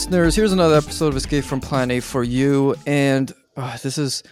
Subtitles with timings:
[0.00, 2.74] Listeners, here's another episode of Escape from Planet A for you.
[2.86, 4.22] And uh, this is,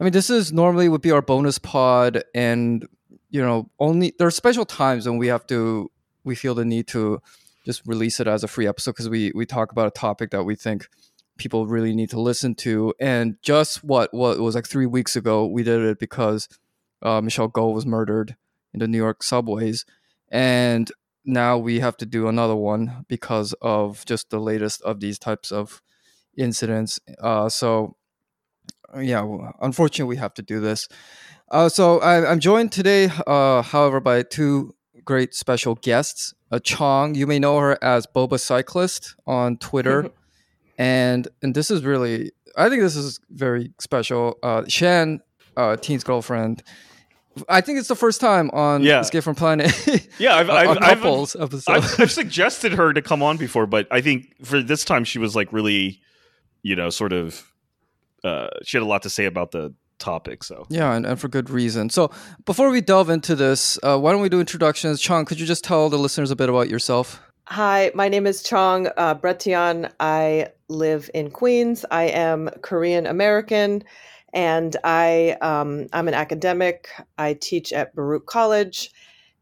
[0.00, 2.24] I mean, this is normally would be our bonus pod.
[2.34, 2.84] And,
[3.30, 5.88] you know, only there are special times when we have to,
[6.24, 7.22] we feel the need to
[7.64, 10.42] just release it as a free episode because we, we talk about a topic that
[10.42, 10.88] we think
[11.38, 12.92] people really need to listen to.
[12.98, 16.48] And just what, what was like three weeks ago, we did it because
[17.02, 18.34] uh, Michelle Go was murdered
[18.72, 19.86] in the New York subways.
[20.28, 20.90] And
[21.24, 25.50] now we have to do another one because of just the latest of these types
[25.50, 25.82] of
[26.36, 27.00] incidents.
[27.20, 27.96] Uh, so,
[29.00, 29.26] yeah,
[29.60, 30.88] unfortunately, we have to do this.
[31.50, 36.34] Uh, so I, am joined today, uh, however, by two great special guests.
[36.50, 40.10] Uh, Chong, you may know her as Boba Cyclist on Twitter,
[40.78, 44.38] and and this is really, I think this is very special.
[44.42, 45.20] Uh, Shan,
[45.56, 46.62] uh, Teen's girlfriend,
[47.48, 49.00] I think it's the first time on yeah.
[49.00, 49.72] Escape from Planet.
[50.18, 54.00] yeah, I've, I've, couples I've, I've, I've, suggested her to come on before, but I
[54.00, 56.00] think for this time she was like really,
[56.62, 57.50] you know, sort of.
[58.22, 60.44] Uh, she had a lot to say about the topic.
[60.44, 61.90] So yeah, and, and for good reason.
[61.90, 62.10] So
[62.44, 65.00] before we delve into this, uh, why don't we do introductions?
[65.00, 67.20] Chong, could you just tell the listeners a bit about yourself?
[67.48, 69.90] Hi, my name is Chong uh, Brettian.
[70.00, 71.84] I live in Queens.
[71.90, 73.84] I am Korean American
[74.34, 76.88] and I um, I'm an academic.
[77.16, 78.90] I teach at Baruch College,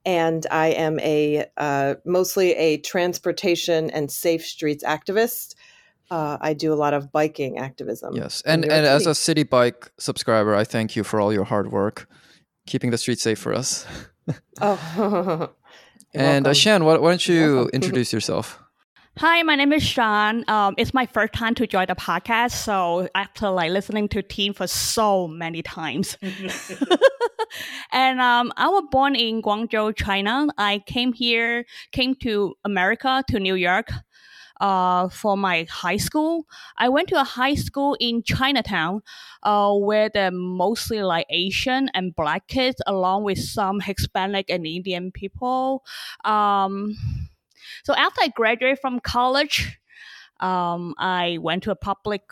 [0.05, 5.55] and I am a uh, mostly a transportation and safe streets activist.
[6.11, 8.15] Uh, I do a lot of biking activism.
[8.15, 11.73] Yes, and and as a Citi Bike subscriber, I thank you for all your hard
[11.73, 12.07] work,
[12.67, 13.87] keeping the streets safe for us.
[14.61, 15.51] oh.
[16.15, 18.62] and uh, Shan, why, why don't you introduce yourself?
[19.19, 20.43] Hi, my name is Sean.
[20.49, 22.53] Um, it's my first time to join the podcast.
[22.53, 26.17] So after like listening to Team for so many times,
[27.93, 30.49] and um, I was born in Guangzhou, China.
[30.57, 33.91] I came here, came to America, to New York,
[34.63, 36.47] uh, for my high school.
[36.79, 39.03] I went to a high school in Chinatown,
[39.43, 45.13] uh, where they're mostly like Asian and black kids, along with some Hispanic and Indian
[45.13, 45.85] people.
[46.25, 46.97] Um,
[47.85, 49.79] so after I graduated from college,
[50.41, 52.23] um, I went to a public.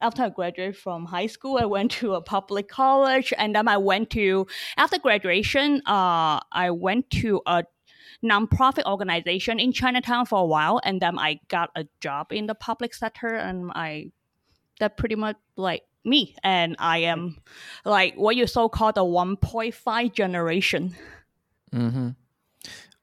[0.00, 3.78] After I graduated from high school, I went to a public college, and then I
[3.78, 4.46] went to
[4.76, 5.82] after graduation.
[5.86, 7.64] Uh, I went to a
[8.22, 12.54] nonprofit organization in Chinatown for a while, and then I got a job in the
[12.54, 14.12] public sector, and I
[14.80, 17.38] that pretty much like me, and I am
[17.84, 20.94] like what you so called the 1.5 generation.
[21.72, 22.10] Mm-hmm.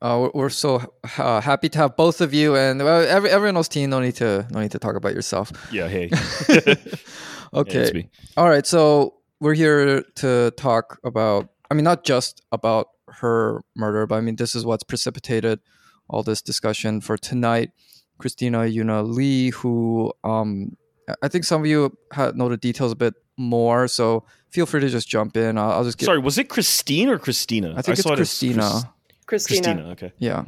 [0.03, 0.83] Uh, we're, so
[1.17, 3.89] uh, happy to have both of you, and well, every, everyone else team.
[3.89, 5.49] No need to no need to talk about yourself.
[5.71, 5.87] Yeah.
[5.87, 6.09] Hey.
[7.53, 7.91] okay.
[7.95, 8.01] Yeah,
[8.35, 8.67] All right.
[8.67, 11.47] So we're here to talk about.
[11.71, 15.61] I mean, not just about her murder, but I mean, this is what's precipitated
[16.09, 17.71] all this discussion for tonight.
[18.17, 20.75] Christina Yuna Lee, who um,
[21.21, 24.89] I think some of you know the details a bit more, so feel free to
[24.89, 25.57] just jump in.
[25.57, 26.05] I'll, I'll just get.
[26.05, 27.71] Sorry, was it Christine or Christina?
[27.77, 28.67] I think I it's Christina.
[28.77, 28.85] It
[29.33, 29.61] Christina.
[29.61, 30.11] Christina, okay.
[30.17, 30.45] Yeah.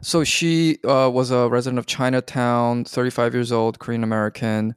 [0.00, 4.74] So she uh, was a resident of Chinatown, 35 years old, Korean American,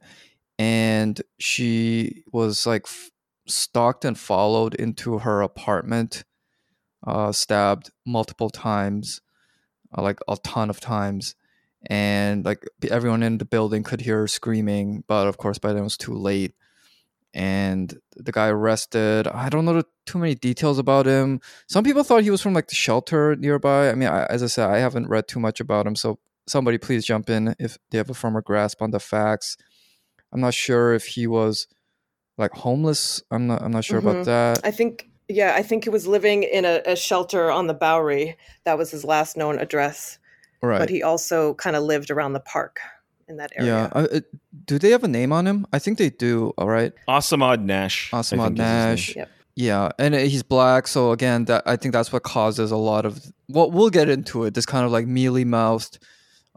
[0.58, 3.10] and she was like f-
[3.48, 6.24] stalked and followed into her apartment,
[7.04, 9.20] uh, stabbed multiple times,
[9.96, 11.34] uh, like a ton of times.
[11.88, 15.80] And like everyone in the building could hear her screaming, but of course by then
[15.80, 16.54] it was too late
[17.36, 19.28] and the guy arrested.
[19.28, 21.40] I don't know too many details about him.
[21.68, 23.90] Some people thought he was from like the shelter nearby.
[23.90, 26.18] I mean, I, as I said, I haven't read too much about him, so
[26.48, 29.58] somebody please jump in if they have a firmer grasp on the facts.
[30.32, 31.68] I'm not sure if he was
[32.38, 33.22] like homeless.
[33.30, 33.60] I'm not.
[33.60, 34.08] I'm not sure mm-hmm.
[34.08, 34.60] about that.
[34.64, 35.10] I think.
[35.28, 38.36] Yeah, I think he was living in a, a shelter on the Bowery.
[38.64, 40.18] That was his last known address.
[40.62, 40.78] Right.
[40.78, 42.80] But he also kind of lived around the park
[43.28, 43.90] in that area.
[43.94, 44.00] Yeah.
[44.00, 44.20] Uh,
[44.64, 45.66] do they have a name on him?
[45.72, 46.52] I think they do.
[46.58, 46.92] All right.
[47.08, 48.10] Assamad Nash.
[48.12, 49.16] Assamad Nash.
[49.16, 49.30] Yep.
[49.58, 53.18] Yeah, and he's black, so again, that I think that's what causes a lot of.
[53.48, 54.52] Well, we'll get into it.
[54.52, 55.98] This kind of like mealy mouthed,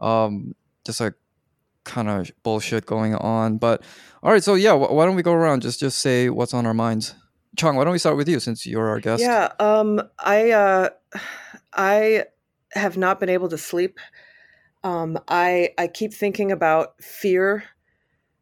[0.00, 1.14] um, just like
[1.84, 3.56] kind of bullshit going on.
[3.56, 3.82] But
[4.22, 6.66] all right, so yeah, wh- why don't we go around just just say what's on
[6.66, 7.14] our minds?
[7.56, 9.22] Chong, why don't we start with you since you're our guest?
[9.22, 10.90] Yeah, um, I uh,
[11.72, 12.24] I
[12.72, 13.98] have not been able to sleep
[14.82, 17.64] um, I I keep thinking about fear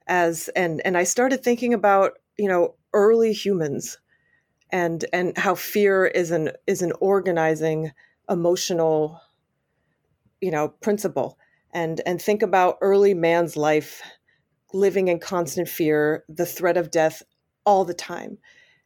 [0.06, 3.98] as and and I started thinking about you know early humans
[4.70, 7.92] and and how fear is an is an organizing
[8.28, 9.20] emotional
[10.40, 11.38] you know principle.
[11.72, 14.00] And and think about early man's life
[14.72, 17.22] living in constant fear the threat of death
[17.66, 18.38] all the time.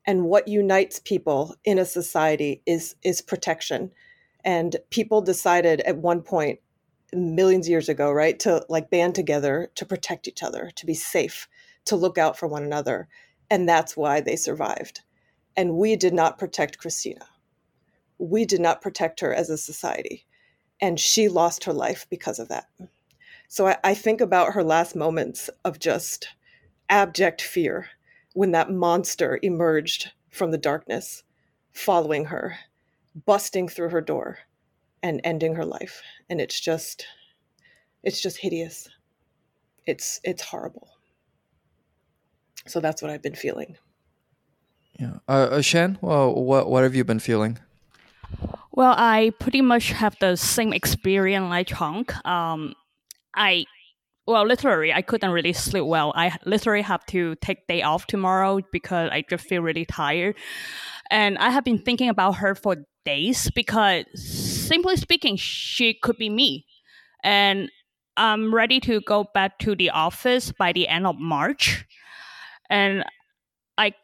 [0.05, 3.93] And what unites people in a society is is protection.
[4.45, 6.59] And people decided at one point
[7.13, 8.39] millions of years ago, right?
[8.41, 11.49] To like band together to protect each other, to be safe,
[11.87, 13.09] to look out for one another.
[13.51, 15.01] And that's why they survived.
[15.57, 17.27] And we did not protect Christina.
[18.19, 20.27] We did not protect her as a society.
[20.81, 22.67] And she lost her life because of that.
[23.49, 26.29] So I, I think about her last moments of just
[26.89, 27.89] abject fear
[28.35, 31.23] when that monster emerged from the darkness,
[31.73, 32.57] following her,
[33.27, 34.39] busting through her door,
[35.03, 36.03] and ending her life.
[36.31, 37.07] And it's just,
[38.03, 38.89] it's just hideous.
[39.87, 40.89] It's it's horrible.
[42.67, 43.77] So that's what I've been feeling.
[44.99, 47.59] Yeah, uh, uh, Shan, well, what what have you been feeling?
[48.71, 52.07] Well, I pretty much have the same experience like Chong.
[52.25, 52.75] Um,
[53.35, 53.65] I
[54.27, 56.13] well, literally, I couldn't really sleep well.
[56.15, 60.37] I literally have to take day off tomorrow because I just feel really tired.
[61.11, 64.05] And I have been thinking about her for days because,
[64.73, 66.67] simply speaking, she could be me.
[67.23, 67.71] And
[68.17, 71.87] I'm ready to go back to the office by the end of March.
[72.71, 73.05] And
[73.79, 73.95] I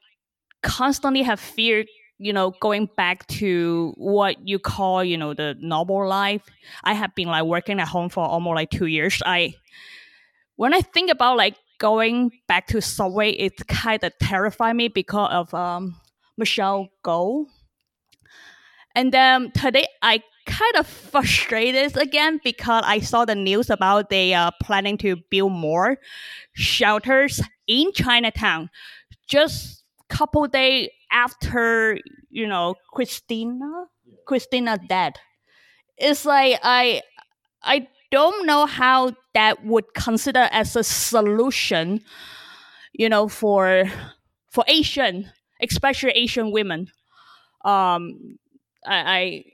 [0.63, 1.85] constantly have fear
[2.21, 6.43] you know going back to what you call you know the normal life
[6.83, 9.55] i have been like working at home for almost like two years i
[10.59, 15.31] when I think about like going back to Subway, it kind of terrified me because
[15.31, 15.95] of um,
[16.37, 17.47] Michelle Go.
[18.95, 24.35] And then today I kind of frustrated again because I saw the news about they
[24.35, 25.99] are planning to build more
[26.55, 28.71] shelters in Chinatown.
[29.29, 31.99] Just couple days after
[32.31, 33.87] you know Christina,
[34.27, 35.19] Christina dead.
[35.99, 37.03] It's like I
[37.63, 42.01] I don't know how that would consider as a solution,
[42.93, 43.85] you know, for
[44.51, 45.31] for Asian,
[45.63, 46.89] especially Asian women.
[47.65, 48.39] Um,
[48.87, 49.45] I, I,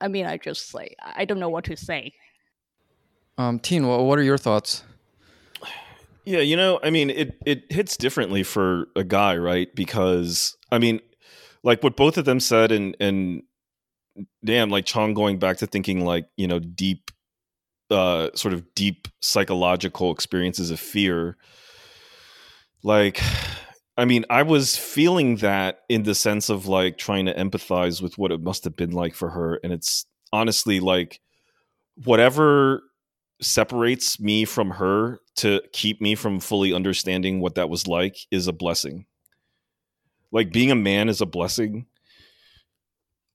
[0.00, 2.12] I mean, I just like I don't know what to say.
[3.36, 4.82] Um, Teen, what are your thoughts?
[6.24, 9.74] Yeah, you know, I mean, it it hits differently for a guy, right?
[9.74, 11.00] Because I mean,
[11.62, 13.42] like what both of them said, and and
[14.44, 17.10] damn, like Chong going back to thinking like you know deep
[17.90, 21.36] uh, sort of deep psychological experiences of fear.
[22.82, 23.20] Like,
[23.98, 28.16] I mean, I was feeling that in the sense of like trying to empathize with
[28.16, 29.58] what it must have been like for her.
[29.64, 31.20] And it's honestly like
[32.04, 32.84] whatever
[33.40, 38.46] separates me from her to keep me from fully understanding what that was like is
[38.46, 39.04] a blessing.
[40.30, 41.86] Like being a man is a blessing.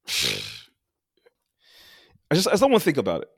[2.31, 3.29] I just I just don't want to think about it.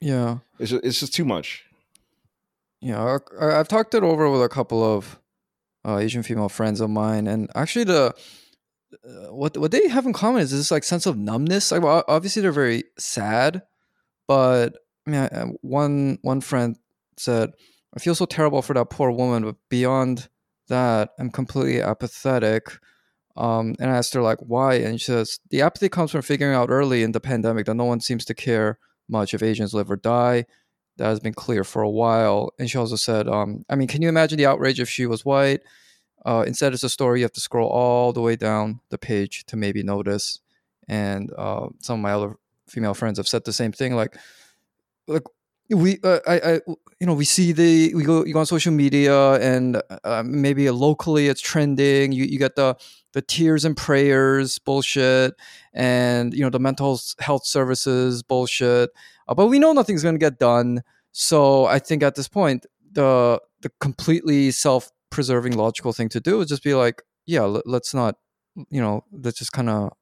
[0.00, 1.64] Yeah, it's just, it's just too much.
[2.80, 5.18] Yeah, I, have talked it over with a couple of
[5.86, 8.14] uh, Asian female friends of mine, and actually the
[9.04, 11.70] uh, what what they have in common is this like sense of numbness.
[11.70, 13.62] Like, obviously, they're very sad,
[14.26, 14.76] but
[15.06, 16.76] I mean, I, one one friend
[17.16, 17.52] said,
[17.96, 20.28] "I feel so terrible for that poor woman, but beyond
[20.68, 22.78] that, I'm completely apathetic."
[23.36, 26.54] Um, and I asked her like why, and she says the apathy comes from figuring
[26.54, 28.78] out early in the pandemic that no one seems to care
[29.08, 30.46] much if Asians live or die.
[30.98, 32.52] That has been clear for a while.
[32.58, 35.24] And she also said, um, I mean, can you imagine the outrage if she was
[35.24, 35.60] white?
[36.24, 39.44] Uh, instead, it's a story you have to scroll all the way down the page
[39.46, 40.40] to maybe notice.
[40.88, 42.36] And uh, some of my other
[42.66, 43.94] female friends have said the same thing.
[43.94, 44.16] Like,
[45.06, 45.22] like
[45.70, 46.60] we, uh, I, I,
[46.98, 50.70] you know, we see the we go you go on social media and uh, maybe
[50.70, 52.12] locally it's trending.
[52.12, 52.76] You you get the
[53.12, 55.34] the tears and prayers bullshit
[55.72, 58.90] and you know the mental health services bullshit
[59.28, 60.82] uh, but we know nothing's going to get done.
[61.12, 66.48] So i think at this point the the completely self-preserving logical thing to do is
[66.48, 68.16] just be like yeah let, let's not
[68.70, 69.92] you know let's just kind of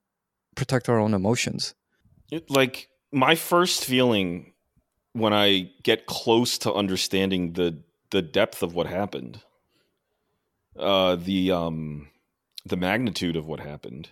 [0.55, 1.75] protect our own emotions.
[2.49, 4.53] Like my first feeling
[5.13, 9.41] when i get close to understanding the the depth of what happened
[10.79, 12.09] uh the um
[12.67, 14.09] the magnitude of what happened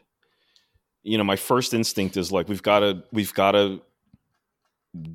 [1.03, 3.83] you know my first instinct is like we've got to we've got to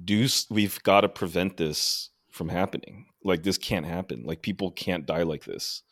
[0.04, 3.08] do we've got to prevent this from happening.
[3.24, 4.24] Like this can't happen.
[4.24, 5.84] Like people can't die like this.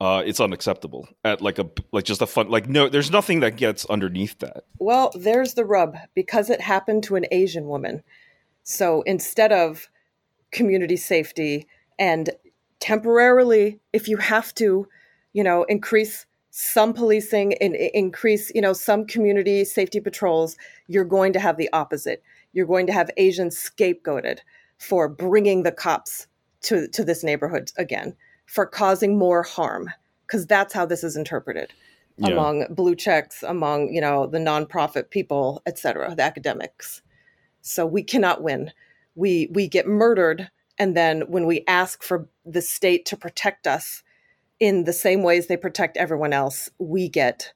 [0.00, 1.08] Uh, it's unacceptable.
[1.24, 4.64] At like a like just a fun like no there's nothing that gets underneath that.
[4.78, 5.96] Well there's the rub.
[6.14, 8.02] Because it happened to an asian woman.
[8.64, 9.88] So instead of
[10.50, 11.66] community safety
[11.98, 12.30] and
[12.80, 14.88] temporarily if you have to
[15.32, 21.32] you know increase some policing and increase, you know, some community safety patrols, you're going
[21.32, 22.22] to have the opposite.
[22.52, 24.38] You're going to have Asians scapegoated
[24.78, 26.26] for bringing the cops
[26.62, 28.14] to, to this neighborhood again,
[28.46, 29.90] for causing more harm,
[30.26, 31.72] because that's how this is interpreted
[32.16, 32.28] yeah.
[32.28, 37.02] among blue checks, among, you know, the nonprofit people, et cetera, the academics.
[37.62, 38.72] So we cannot win.
[39.14, 44.02] we we get murdered and then when we ask for the state to protect us
[44.58, 47.52] in the same ways they protect everyone else we get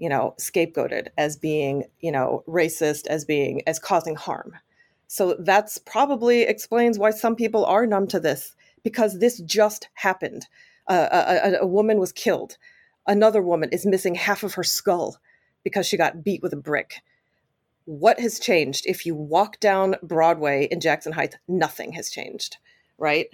[0.00, 4.54] you know scapegoated as being you know racist as being as causing harm.
[5.06, 10.46] So that's probably explains why some people are numb to this because this just happened.
[10.88, 12.56] Uh, a, a, a woman was killed.
[13.06, 15.16] Another woman is missing half of her skull
[15.62, 17.02] because she got beat with a brick.
[17.84, 18.86] What has changed?
[18.86, 22.56] If you walk down broadway in jackson heights nothing has changed
[23.00, 23.26] right?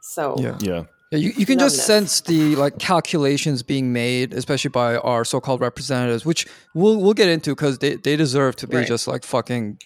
[0.00, 0.56] So yeah.
[0.60, 1.74] Yeah yeah, you, you can Numbness.
[1.74, 7.14] just sense the like calculations being made, especially by our so-called representatives, which we'll we'll
[7.14, 8.86] get into because they, they deserve to be right.
[8.86, 9.78] just like fucking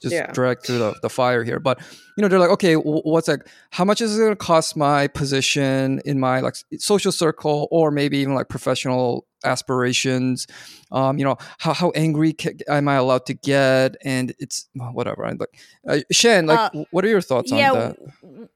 [0.00, 0.30] just yeah.
[0.32, 1.58] dragged through the, the fire here.
[1.58, 1.80] But
[2.16, 5.06] you know, they're like, okay, what's like, how much is it going to cost my
[5.06, 10.46] position in my like social circle, or maybe even like professional aspirations?
[10.90, 12.34] Um, you know, how how angry
[12.68, 13.96] am I allowed to get?
[14.04, 15.24] And it's whatever.
[15.24, 18.48] I'm like, uh, Shan, like, uh, what are your thoughts yeah, on that?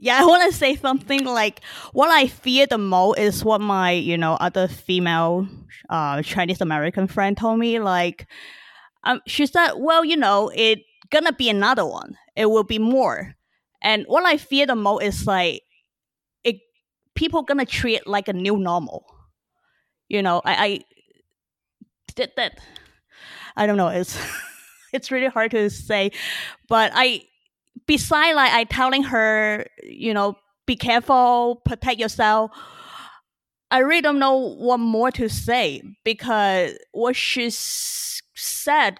[0.00, 1.60] Yeah, I want to say something like
[1.92, 5.46] what I fear the most is what my you know other female
[5.90, 7.78] uh, Chinese American friend told me.
[7.78, 8.26] Like,
[9.04, 10.80] um, she said, well, you know, it
[11.10, 12.16] gonna be another one.
[12.34, 13.34] It will be more.
[13.82, 15.62] And what I fear the most is like,
[16.44, 16.56] it
[17.14, 19.04] people gonna treat it like a new normal.
[20.08, 20.80] You know, I, I
[22.14, 22.58] did that.
[23.54, 23.88] I don't know.
[23.88, 24.18] It's
[24.94, 26.12] it's really hard to say,
[26.68, 27.24] but I
[27.86, 32.50] beside like I telling her, you know, be careful, protect yourself.
[33.70, 38.98] I really don't know what more to say because what she said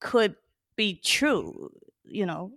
[0.00, 0.34] could
[0.76, 1.70] be true,
[2.04, 2.52] you know.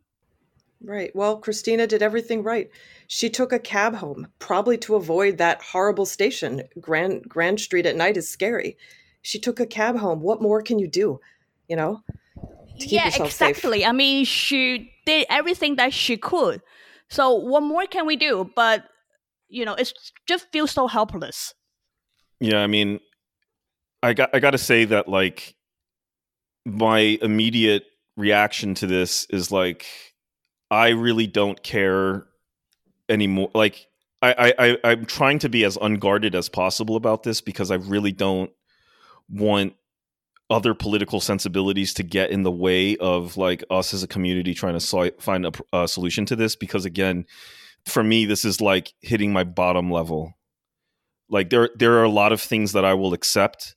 [0.84, 1.16] Right.
[1.16, 2.70] Well, Christina did everything right.
[3.08, 6.64] She took a cab home, probably to avoid that horrible station.
[6.80, 8.78] Grand Grand Street at night is scary.
[9.22, 10.22] She took a cab home.
[10.22, 11.20] What more can you do?
[11.68, 12.02] You know?
[12.78, 13.80] Yeah, exactly.
[13.80, 13.88] Safe.
[13.88, 16.62] I mean, she did everything that she could.
[17.10, 18.50] So what more can we do?
[18.56, 18.86] But
[19.48, 19.94] you know, it
[20.28, 21.54] just feels so helpless.
[22.40, 23.00] Yeah, I mean,
[24.04, 25.56] I got I got to say that like
[26.66, 27.86] my immediate
[28.18, 29.86] reaction to this is like
[30.72, 32.26] I really don't care
[33.08, 33.52] anymore.
[33.54, 33.88] Like
[34.22, 38.12] I I I'm trying to be as unguarded as possible about this because I really
[38.12, 38.52] don't
[39.30, 39.74] want
[40.50, 44.74] other political sensibilities to get in the way of like us as a community trying
[44.74, 47.26] to so- find a, a, solution to this because again
[47.86, 50.34] for me this is like hitting my bottom level.
[51.30, 53.76] Like there there are a lot of things that I will accept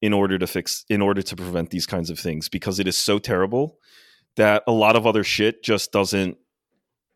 [0.00, 2.96] in order to fix in order to prevent these kinds of things because it is
[2.96, 3.78] so terrible
[4.36, 6.36] that a lot of other shit just doesn't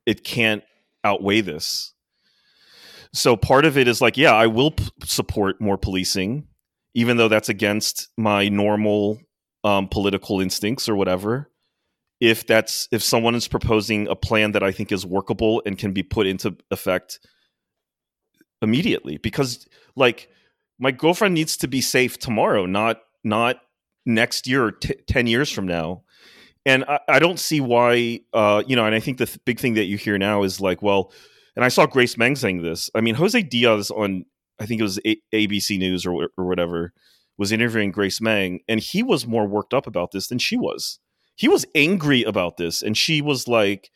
[0.07, 0.63] it can't
[1.05, 1.95] outweigh this.
[3.13, 6.47] So part of it is like yeah I will p- support more policing
[6.95, 9.19] even though that's against my normal
[9.65, 11.51] um, political instincts or whatever
[12.21, 15.93] if that's if someone is proposing a plan that i think is workable and can
[15.93, 17.21] be put into effect
[18.61, 20.29] immediately because like
[20.79, 23.61] my girlfriend needs to be safe tomorrow not not
[24.07, 26.03] next year or t- 10 years from now.
[26.65, 29.59] And I, I don't see why uh, you know and i think the th- big
[29.59, 31.13] thing that you hear now is like well
[31.57, 34.25] and i saw grace meng saying this i mean jose diaz on
[34.63, 36.93] I think it was A- ABC News or or whatever
[37.39, 40.99] was interviewing Grace Meng, and he was more worked up about this than she was.
[41.35, 43.91] He was angry about this, and she was like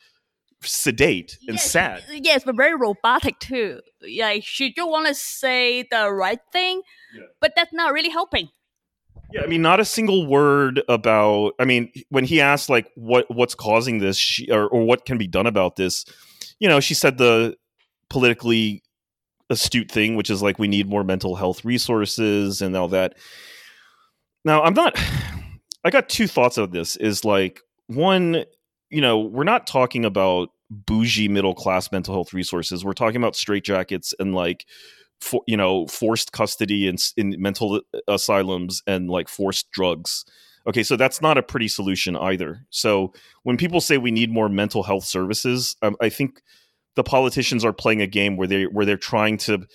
[0.62, 2.04] sedate and yes, sad.
[2.10, 3.80] Yes, but very robotic too.
[4.18, 6.82] Like she just want to say the right thing,
[7.14, 7.24] yeah.
[7.40, 8.48] but that's not really helping.
[9.32, 11.52] Yeah, I mean, not a single word about.
[11.58, 15.18] I mean, when he asked like what what's causing this, she, or or what can
[15.18, 16.04] be done about this,
[16.58, 17.56] you know, she said the
[18.08, 18.82] politically
[19.50, 23.14] astute thing, which is like we need more mental health resources and all that.
[24.44, 24.98] Now, I'm not.
[25.84, 26.96] I got two thoughts of this.
[26.96, 28.44] Is like one,
[28.90, 32.84] you know, we're not talking about bougie middle class mental health resources.
[32.84, 34.66] We're talking about straitjackets and like,
[35.20, 40.24] for, you know, forced custody in, in mental asylums and like forced drugs.
[40.66, 42.66] Okay, so that's not a pretty solution either.
[42.70, 43.12] So
[43.44, 46.42] when people say we need more mental health services, um, I think
[46.96, 49.66] the politicians are playing a game where they where they're trying to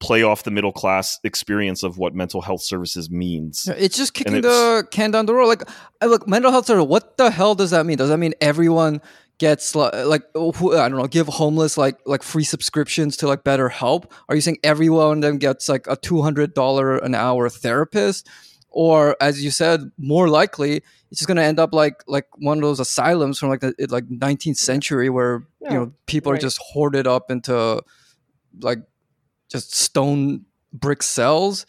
[0.00, 3.68] play off the middle class experience of what mental health services means.
[3.76, 5.48] It's just kicking it's, the can down the road.
[5.48, 5.68] Like,
[6.02, 6.86] look, mental health service.
[6.86, 7.98] What the hell does that mean?
[7.98, 9.02] Does that mean everyone
[9.38, 13.68] gets like who, I don't know, give homeless like like free subscriptions to like Better
[13.68, 14.12] Help?
[14.28, 18.28] Are you saying everyone then gets like a two hundred dollar an hour therapist?
[18.70, 22.58] Or as you said, more likely it's just going to end up like like one
[22.58, 26.38] of those asylums from like the like 19th century where yeah, you know people right.
[26.38, 27.82] are just hoarded up into
[28.60, 28.80] like
[29.50, 30.44] just stone
[30.74, 31.64] brick cells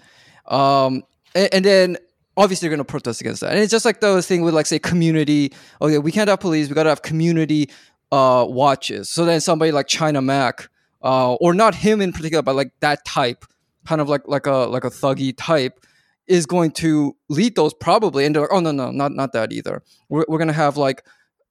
[0.48, 1.04] um
[1.34, 1.98] and, and then
[2.36, 4.66] obviously they're going to protest against that and it's just like the thing with like
[4.66, 7.70] say community okay we can't have police we got to have community
[8.12, 9.10] uh, watches.
[9.10, 10.70] So then somebody like China Mac,
[11.02, 13.46] uh, or not him in particular, but like that type,
[13.86, 15.86] kind of like like a like a thuggy type,
[16.30, 18.28] is going to lead those probably.
[18.30, 19.84] They're oh no no not not that either.
[20.08, 21.06] We're we're gonna have like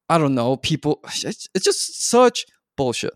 [0.09, 1.01] I don't know people.
[1.23, 3.13] It's, it's just such bullshit.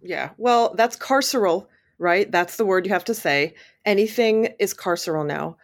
[0.00, 1.66] Yeah, well, that's carceral,
[1.98, 2.30] right?
[2.30, 3.54] That's the word you have to say.
[3.84, 5.56] Anything is carceral now.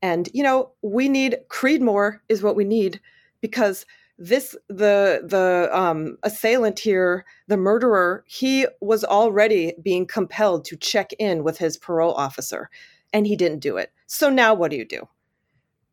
[0.00, 3.00] And, you know, we need Creedmoor is what we need
[3.40, 3.86] because
[4.18, 11.12] this the the um, assailant here, the murderer, he was already being compelled to check
[11.18, 12.68] in with his parole officer,
[13.12, 13.92] and he didn't do it.
[14.06, 15.08] So now what do you do?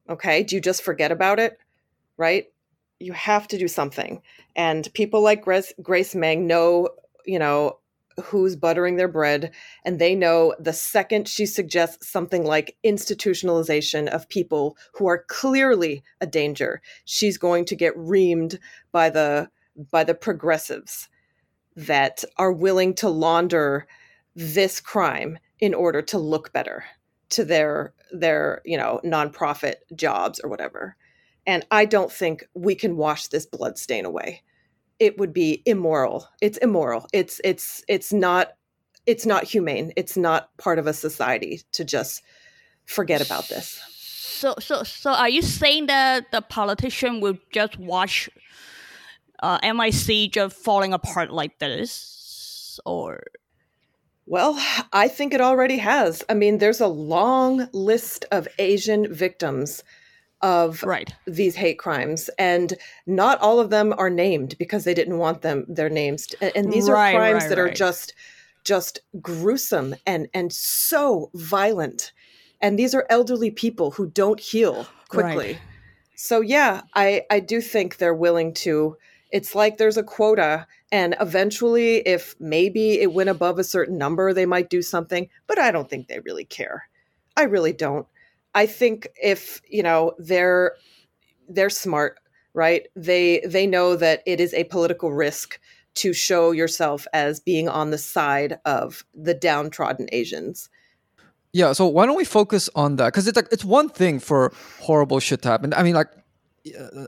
[0.09, 1.57] Okay, do you just forget about it?
[2.17, 2.51] Right?
[2.99, 4.21] You have to do something.
[4.55, 6.89] And people like Grace, Grace Meng know,
[7.25, 7.79] you know,
[8.21, 9.51] who's buttering their bread
[9.85, 16.03] and they know the second she suggests something like institutionalization of people who are clearly
[16.21, 18.59] a danger she's going to get reamed
[18.91, 19.49] by the
[19.91, 21.07] by the progressives
[21.75, 23.87] that are willing to launder
[24.35, 26.83] this crime in order to look better
[27.29, 30.95] to their their you know nonprofit jobs or whatever
[31.45, 34.41] and i don't think we can wash this blood stain away
[34.99, 36.27] it would be immoral.
[36.41, 37.07] It's immoral.
[37.13, 38.53] It's it's it's not
[39.05, 39.93] it's not humane.
[39.95, 42.21] It's not part of a society to just
[42.85, 43.81] forget about this.
[43.95, 48.29] So so so are you saying that the politician will just watch
[49.41, 53.23] uh, MIC just falling apart like this or
[54.29, 54.63] well,
[54.93, 56.23] I think it already has.
[56.29, 59.83] I mean, there's a long list of Asian victims
[60.41, 61.13] of right.
[61.25, 62.75] these hate crimes and
[63.07, 66.71] not all of them are named because they didn't want them their names to, and
[66.71, 68.13] these right, are crimes right, that are just
[68.63, 72.13] just gruesome and and so violent
[72.61, 75.57] and these are elderly people who don't heal quickly
[76.15, 78.95] so yeah i i do think they're willing to
[79.31, 84.33] it's like there's a quota and eventually if maybe it went above a certain number
[84.33, 86.89] they might do something but i don't think they really care
[87.37, 88.07] i really don't
[88.55, 90.75] I think if you know they're
[91.47, 92.19] they're smart,
[92.53, 92.87] right?
[92.95, 95.59] They they know that it is a political risk
[95.95, 100.69] to show yourself as being on the side of the downtrodden Asians.
[101.51, 103.05] Yeah, so why don't we focus on that?
[103.07, 105.73] Because it's like it's one thing for horrible shit to happen.
[105.73, 106.09] I mean, like,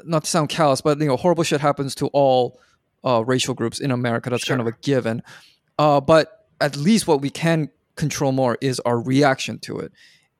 [0.06, 2.60] not to sound callous, but you know, horrible shit happens to all
[3.06, 4.30] uh, racial groups in America.
[4.30, 4.58] That's sure.
[4.58, 5.24] kind of a given.
[5.78, 9.92] Uh, but at least what we can control more is our reaction to it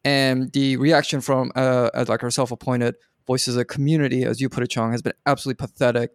[0.04, 2.96] and the reaction from uh, like our self-appointed
[3.28, 6.12] voices of community, as you put it, Chong, has been absolutely pathetic.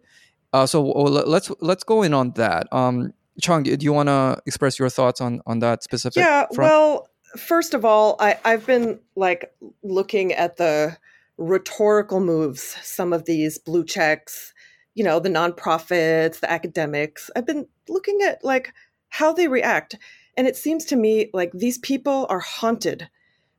[0.53, 2.67] Uh, so let's let's go in on that.
[2.71, 6.17] Um, Chong, do you want to express your thoughts on on that specific?
[6.17, 6.45] Yeah.
[6.53, 6.57] Front?
[6.57, 10.97] Well, first of all, I, I've been like looking at the
[11.37, 12.75] rhetorical moves.
[12.83, 14.53] Some of these blue checks,
[14.95, 17.29] you know, the nonprofits, the academics.
[17.35, 18.73] I've been looking at like
[19.09, 19.95] how they react,
[20.35, 23.09] and it seems to me like these people are haunted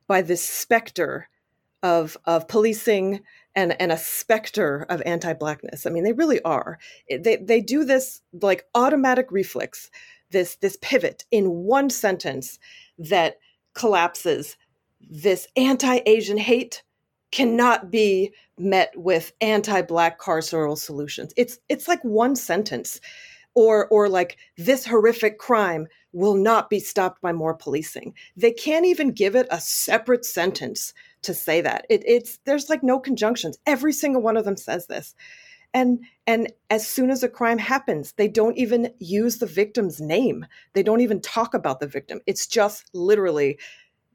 [0.07, 1.29] by this specter
[1.83, 3.21] of of policing
[3.55, 5.87] and and a specter of anti-blackness.
[5.87, 6.79] I mean, they really are.
[7.09, 9.91] Eh, they they do this like automatic reflex,
[10.31, 12.59] this this pivot in one sentence
[12.99, 13.39] that
[13.75, 14.57] collapses.
[15.01, 16.83] This anti-Asian hate
[17.31, 21.33] cannot be met with anti-black carceral solutions.
[21.37, 23.01] It's it's like one sentence
[23.55, 28.15] or or like this horrific crime will not be stopped by more policing.
[28.37, 31.85] They can't even give it a separate sentence to say that.
[31.91, 33.59] It, it's there's like no conjunctions.
[33.67, 35.15] Every single one of them says this.
[35.75, 40.47] And and as soon as a crime happens, they don't even use the victim's name.
[40.73, 42.21] They don't even talk about the victim.
[42.27, 43.59] It's just literally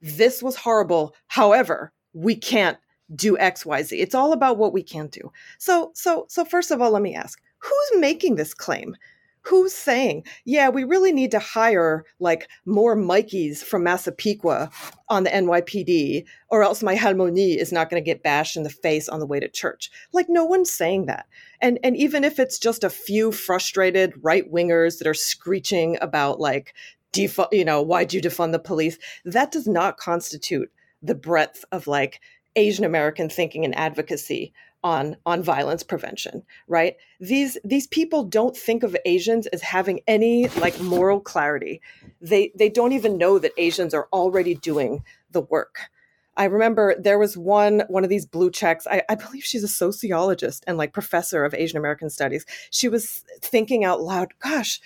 [0.02, 1.16] this was horrible.
[1.28, 2.78] However, we can't
[3.16, 4.00] do XYZ.
[4.00, 5.32] It's all about what we can't do.
[5.58, 8.96] So so so first of all, let me ask, who's making this claim?
[9.44, 14.72] who's saying, yeah, we really need to hire like more Mikeys from Massapequa
[15.10, 18.70] on the NYPD, or else my halmoni is not going to get bashed in the
[18.70, 19.92] face on the way to church.
[20.14, 21.28] Like no one's saying that.
[21.62, 26.40] And and even if it's just a few frustrated right wingers that are screeching about
[26.40, 26.74] like
[27.12, 31.86] defu- you know, why'd you defund the police, that does not constitute the breadth of
[31.86, 32.22] like
[32.56, 36.98] Asian American thinking and advocacy on on violence prevention right?
[37.20, 41.82] These these people don't think of asians as having any like moral clarity.
[42.22, 45.90] They they don't even know that asians are already doing the work.
[46.36, 49.68] I remember there was one one of these blue checks I, I believe she's a
[49.68, 52.46] sociologist and like professor of asian american studies.
[52.72, 54.82] She was thinking out loud gosh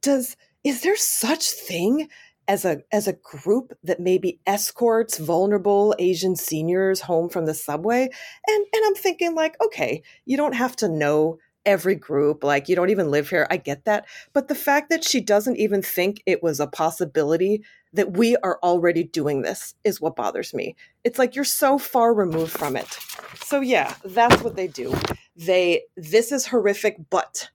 [0.00, 2.08] does is there such thing
[2.52, 8.02] as a as a group that maybe escorts vulnerable Asian seniors home from the subway.
[8.46, 12.44] And and I'm thinking like, okay, you don't have to know every group.
[12.44, 13.46] Like, you don't even live here.
[13.50, 14.04] I get that.
[14.34, 18.58] But the fact that she doesn't even think it was a possibility that we are
[18.62, 20.76] already doing this is what bothers me.
[21.04, 22.98] It's like you're so far removed from it.
[23.44, 24.94] So, yeah, that's what they do.
[25.36, 27.50] They, this is horrific, but,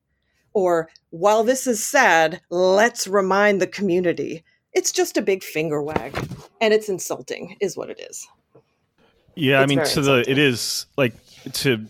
[0.53, 4.43] or while this is sad, let's remind the community.
[4.73, 6.15] It's just a big finger wag
[6.61, 8.27] and it's insulting, is what it is.
[9.35, 11.13] Yeah, it's I mean, to the, it is like
[11.53, 11.85] to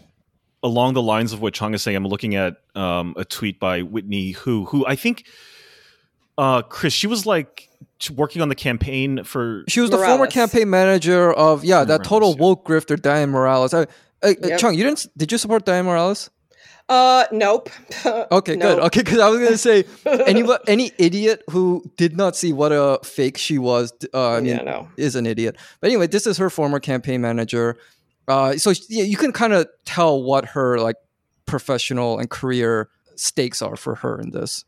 [0.63, 3.81] along the lines of what Chang is saying, I'm looking at um, a tweet by
[3.81, 5.25] Whitney who who I think,
[6.37, 7.69] uh, Chris, she was like
[8.13, 9.63] working on the campaign for.
[9.67, 10.05] She was Morales.
[10.05, 13.73] the former campaign manager of yeah that total woke grifter Dianne Morales.
[13.73, 13.83] I,
[14.23, 14.59] uh, yep.
[14.59, 15.07] Chang, you didn't?
[15.17, 16.29] Did you support Dianne Morales?
[16.89, 17.69] Uh, nope.
[18.05, 18.61] okay, nope.
[18.61, 18.79] good.
[18.79, 22.99] Okay, because I was gonna say any any idiot who did not see what a
[23.03, 24.87] fake she was, uh, I mean, yeah, no.
[24.95, 25.57] is an idiot.
[25.81, 27.77] But anyway, this is her former campaign manager.
[28.27, 30.95] Uh, so yeah, you can kind of tell what her like
[31.45, 34.63] professional and career stakes are for her in this.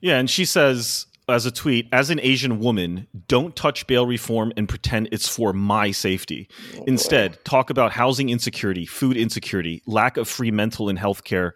[0.00, 4.52] Yeah, and she says as a tweet, as an Asian woman, don't touch bail reform
[4.56, 6.48] and pretend it's for my safety.
[6.78, 11.54] Oh, Instead, talk about housing insecurity, food insecurity, lack of free mental and health care,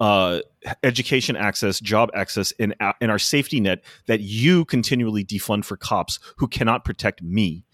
[0.00, 0.40] uh,
[0.82, 5.76] education access, job access, and, uh, and our safety net that you continually defund for
[5.76, 7.64] cops who cannot protect me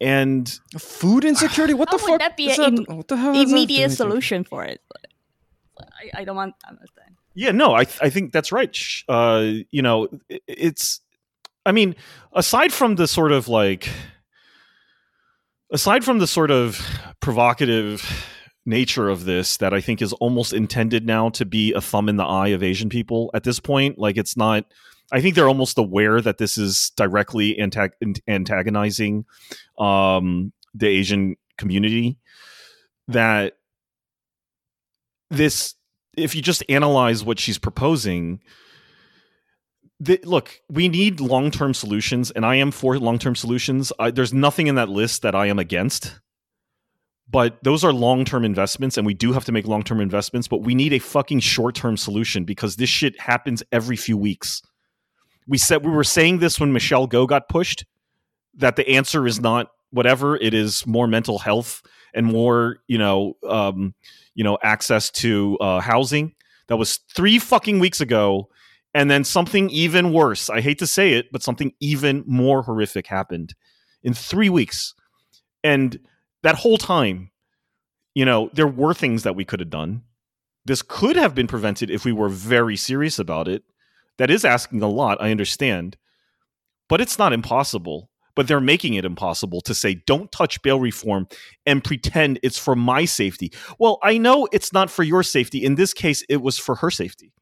[0.00, 1.74] and food insecurity.
[1.74, 2.08] What the fuck?
[2.08, 4.80] Would that be an what the hell immediate solution for it?
[5.78, 7.05] I, I don't want to understand.
[7.36, 8.76] Yeah, no, I I think that's right.
[9.08, 10.08] Uh, you know,
[10.48, 11.00] it's.
[11.64, 11.96] I mean,
[12.32, 13.88] aside from the sort of like,
[15.72, 16.80] aside from the sort of
[17.20, 18.24] provocative
[18.64, 22.16] nature of this that I think is almost intended now to be a thumb in
[22.16, 23.98] the eye of Asian people at this point.
[23.98, 24.64] Like it's not
[25.12, 29.24] I think they're almost aware that this is directly antag- antagonizing
[29.78, 32.18] um, the Asian community.
[33.08, 33.56] That
[35.30, 35.75] this,
[36.16, 38.40] if you just analyze what she's proposing,
[40.00, 43.92] the, look, we need long term solutions, and I am for long term solutions.
[43.98, 46.20] I, there's nothing in that list that I am against
[47.28, 50.74] but those are long-term investments and we do have to make long-term investments but we
[50.74, 54.62] need a fucking short-term solution because this shit happens every few weeks
[55.46, 57.84] we said we were saying this when Michelle Go got pushed
[58.54, 61.82] that the answer is not whatever it is more mental health
[62.14, 63.94] and more you know um,
[64.36, 66.34] you know access to uh, housing.
[66.68, 68.48] That was three fucking weeks ago.
[68.94, 73.06] And then something even worse i hate to say it but something even more horrific
[73.08, 73.54] happened
[74.02, 74.94] in three weeks.
[75.62, 75.98] And
[76.42, 77.30] that whole time
[78.14, 80.02] you know there were things that we could have done.
[80.64, 83.64] This could have been prevented if we were very serious about it.
[84.18, 85.96] That is asking a lot, I understand.
[86.88, 88.10] But it's not impossible.
[88.36, 91.26] But they're making it impossible to say, don't touch bail reform
[91.64, 93.52] and pretend it's for my safety.
[93.80, 95.64] Well, I know it's not for your safety.
[95.64, 97.32] In this case, it was for her safety.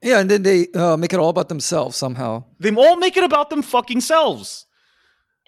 [0.00, 2.44] Yeah, and then they uh, make it all about themselves somehow.
[2.60, 4.66] They all make it about them fucking selves.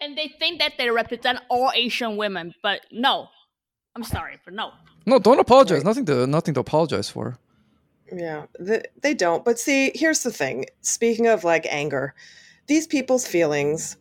[0.00, 3.28] And they think that they represent all Asian women, but no.
[3.94, 4.72] I'm sorry, but no.
[5.06, 5.78] No, don't apologize.
[5.78, 5.86] Right.
[5.86, 7.38] Nothing to nothing to apologize for.
[8.12, 9.44] Yeah, the, they don't.
[9.44, 10.66] But see, here's the thing.
[10.82, 12.14] Speaking of like anger,
[12.66, 13.96] these people's feelings,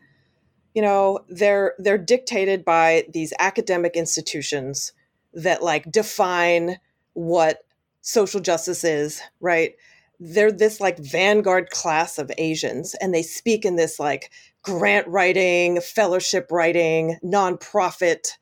[0.76, 4.94] you know, they're they're dictated by these academic institutions
[5.34, 6.78] that like define
[7.14, 7.60] what
[8.02, 9.74] social justice is, right?
[10.20, 15.82] They're this like vanguard class of Asians and they speak in this like grant writing,
[15.82, 18.34] fellowship writing, nonprofit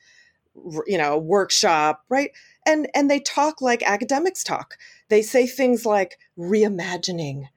[0.86, 2.32] you know, workshop, right?
[2.65, 4.78] And and they talk like academics talk
[5.13, 7.50] they say things like reimagining,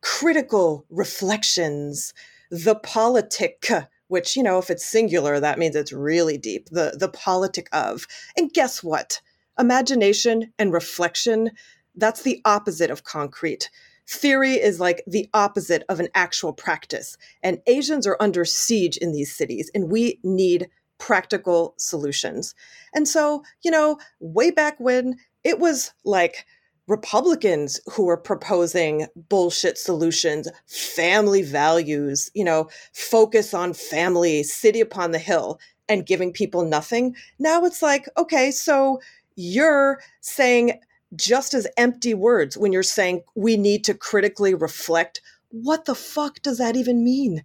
[0.00, 2.14] critical reflections,
[2.50, 3.68] the politic,
[4.10, 8.08] which, you know, if it's singular, that means it's really deep, the, the politic of.
[8.36, 9.20] And guess what?
[9.56, 11.52] Imagination and reflection,
[11.94, 13.70] that's the opposite of concrete.
[14.08, 17.16] Theory is like the opposite of an actual practice.
[17.44, 20.68] And Asians are under siege in these cities, and we need
[20.98, 22.56] practical solutions.
[22.92, 26.46] And so, you know, way back when it was like
[26.90, 35.12] Republicans who are proposing bullshit solutions, family values, you know, focus on family, city upon
[35.12, 37.14] the hill, and giving people nothing.
[37.38, 39.00] Now it's like, okay, so
[39.36, 40.80] you're saying
[41.14, 45.20] just as empty words when you're saying we need to critically reflect.
[45.50, 47.44] What the fuck does that even mean?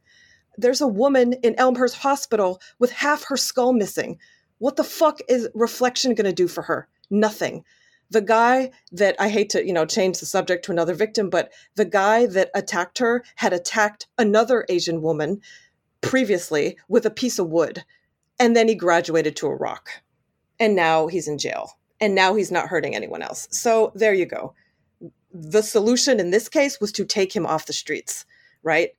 [0.58, 4.17] There's a woman in Elmhurst Hospital with half her skull missing.
[4.58, 6.88] What the fuck is reflection going to do for her?
[7.12, 7.63] Nothing
[8.10, 11.52] the guy that I hate to, you know, change the subject to another victim, but
[11.76, 15.41] the guy that attacked her had attacked another Asian woman
[16.02, 17.84] previously with a piece of wood.
[18.39, 19.89] And then he graduated to a rock.
[20.60, 21.78] And now he's in jail.
[22.00, 23.48] and now he's not hurting anyone else.
[23.52, 24.54] So there you go.
[25.34, 28.26] The solution in this case was to take him off the streets,
[28.63, 28.91] right?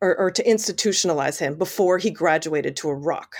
[0.00, 3.36] Or, or to institutionalize him before he graduated to a rock.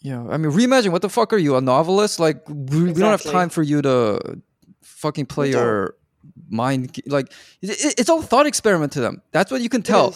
[0.00, 0.90] Yeah, I mean, reimagine.
[0.90, 2.18] What the fuck are you, a novelist?
[2.18, 2.92] Like, we, exactly.
[2.92, 4.42] we don't have time for you to
[4.82, 5.94] fucking play your
[6.48, 7.00] mind.
[7.06, 9.22] Like, it, it's all thought experiment to them.
[9.32, 10.14] That's what you can tell.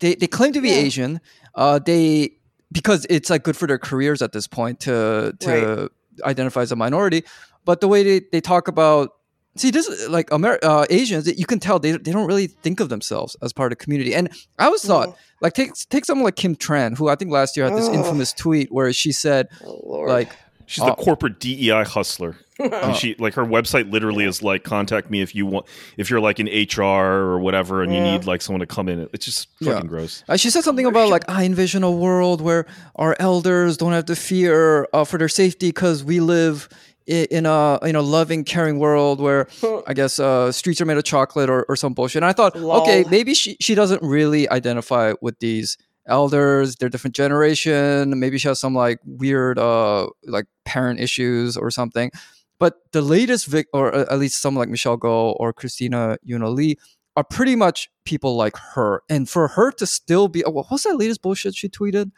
[0.00, 0.76] They they claim to be yeah.
[0.76, 1.20] Asian.
[1.54, 2.36] Uh, they
[2.72, 6.28] because it's like good for their careers at this point to to right.
[6.28, 7.24] identify as a minority.
[7.64, 9.12] But the way they, they talk about
[9.56, 12.88] see this like Amer- uh, Asians, you can tell they, they don't really think of
[12.88, 14.14] themselves as part of community.
[14.14, 14.28] And
[14.58, 15.16] I always thought mm.
[15.40, 17.94] like take take someone like Kim Tran, who I think last year had this oh.
[17.94, 20.30] infamous tweet where she said oh, like
[20.66, 22.36] she's uh, the corporate DEI hustler.
[22.60, 26.20] and she like her website literally is like contact me if you want if you're
[26.20, 27.98] like in HR or whatever and yeah.
[27.98, 29.08] you need like someone to come in.
[29.12, 29.88] It's just fucking yeah.
[29.88, 30.22] gross.
[30.28, 34.04] Uh, she said something about like I envision a world where our elders don't have
[34.06, 36.68] to fear uh, for their safety because we live
[37.06, 39.46] in a you know loving caring world where
[39.86, 42.56] i guess uh, streets are made of chocolate or, or some bullshit and i thought
[42.56, 42.80] Lol.
[42.80, 48.48] okay maybe she, she doesn't really identify with these elders they're different generation maybe she
[48.48, 52.10] has some like weird uh like parent issues or something.
[52.58, 56.76] But the latest vic or at least someone like michelle Go or christina yuna lee
[57.16, 59.02] are pretty much people like her.
[59.08, 62.10] And for her to still be oh, was that latest bullshit she tweeted?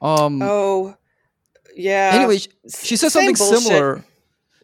[0.00, 0.96] Um oh
[1.76, 2.10] yeah.
[2.14, 3.62] anyway she, she said something bullshit.
[3.62, 4.04] similar.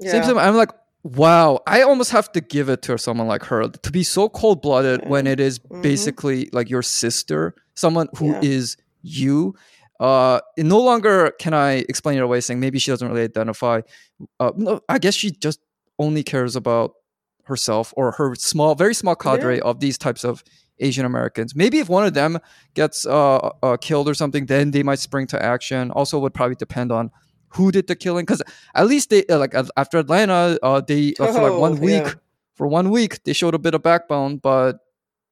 [0.01, 0.13] Yeah.
[0.13, 0.71] Same time, I'm like,
[1.03, 4.63] wow, I almost have to give it to someone like her to be so cold
[4.63, 5.83] blooded when it is mm-hmm.
[5.83, 8.41] basically like your sister, someone who yeah.
[8.43, 9.55] is you.
[9.99, 13.81] Uh, no longer can I explain it away saying maybe she doesn't really identify.
[14.39, 15.61] Uh, no, I guess she just
[15.99, 16.93] only cares about
[17.45, 19.63] herself or her small, very small cadre yeah.
[19.63, 20.43] of these types of
[20.79, 21.55] Asian Americans.
[21.55, 22.39] Maybe if one of them
[22.75, 25.91] gets uh, uh, killed or something, then they might spring to action.
[25.91, 27.11] Also, would probably depend on
[27.51, 28.43] who did the killing because
[28.75, 32.05] at least they uh, like after Atlanta, uh, they uh, for like one oh, week
[32.05, 32.15] yeah.
[32.55, 34.79] for one week they showed a bit of backbone, but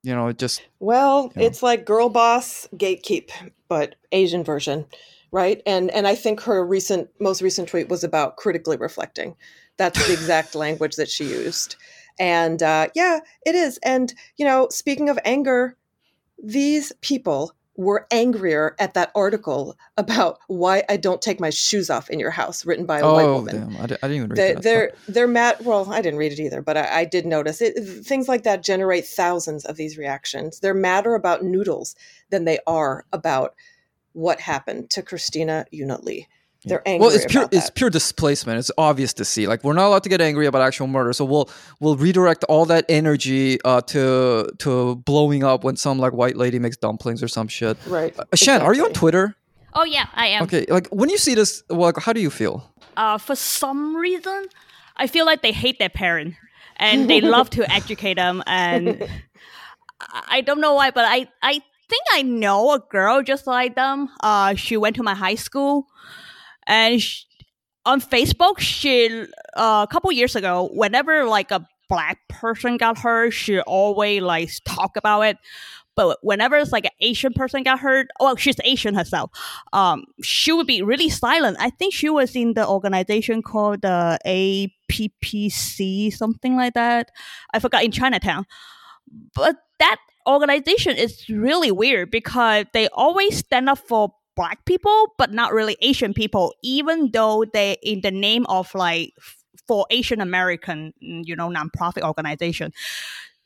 [0.03, 1.47] you know it just well, you know.
[1.47, 3.31] it's like girl boss gatekeep,
[3.69, 4.87] but Asian version,
[5.33, 5.63] right?
[5.67, 9.37] And and I think her recent most recent tweet was about critically reflecting.
[9.77, 11.77] That's the exact language that she used.
[12.19, 13.79] And uh, yeah, it is.
[13.83, 15.77] And you know, speaking of anger,
[16.43, 22.11] these people were angrier at that article about why I don't take my shoes off
[22.11, 23.71] in your house, written by a oh, white woman.
[23.71, 23.81] Damn.
[23.81, 24.63] I, didn't even read they, that.
[24.65, 25.59] They're they're mad.
[25.61, 27.75] Well, I didn't read it either, but I, I did notice it.
[28.05, 30.59] Things like that generate thousands of these reactions.
[30.59, 31.95] They're madder about noodles
[32.31, 33.55] than they are about
[34.13, 36.27] what happened to Christina Yuna Lee.
[36.65, 37.07] They're angry.
[37.07, 38.59] Well, it's pure it's pure displacement.
[38.59, 39.47] It's obvious to see.
[39.47, 42.65] Like we're not allowed to get angry about actual murder, so we'll we'll redirect all
[42.67, 47.29] that energy uh, to to blowing up when some like white lady makes dumplings or
[47.29, 47.77] some shit.
[47.87, 48.13] Right.
[48.19, 48.67] Uh, Shan, exactly.
[48.67, 49.37] are you on Twitter?
[49.75, 50.43] Oh yeah, I am.
[50.45, 52.69] Okay, like when you see this, well, like, how do you feel?
[52.97, 54.47] Uh, for some reason,
[54.97, 56.35] I feel like they hate their parent
[56.77, 59.09] and they love to educate them, and
[60.29, 64.09] I don't know why, but I I think I know a girl just like them.
[64.25, 65.87] Uh, she went to my high school
[66.69, 67.25] and she,
[67.85, 69.09] on Facebook, she
[69.57, 74.51] uh, a couple years ago, whenever like a black person got hurt, she always like
[74.65, 75.39] talk about it.
[75.97, 79.33] But whenever it's like an Asian person got hurt, well, she's Asian herself.
[79.73, 81.57] Um, she would be really silent.
[81.59, 87.11] I think she was in the organization called the APPC, something like that.
[87.53, 88.47] I forgot in Chinatown.
[89.35, 89.97] But that
[90.29, 95.77] organization is really weird because they always stand up for black people, but not really
[95.81, 99.13] Asian people, even though they in the name of like
[99.67, 102.73] for Asian American, you know, nonprofit organization.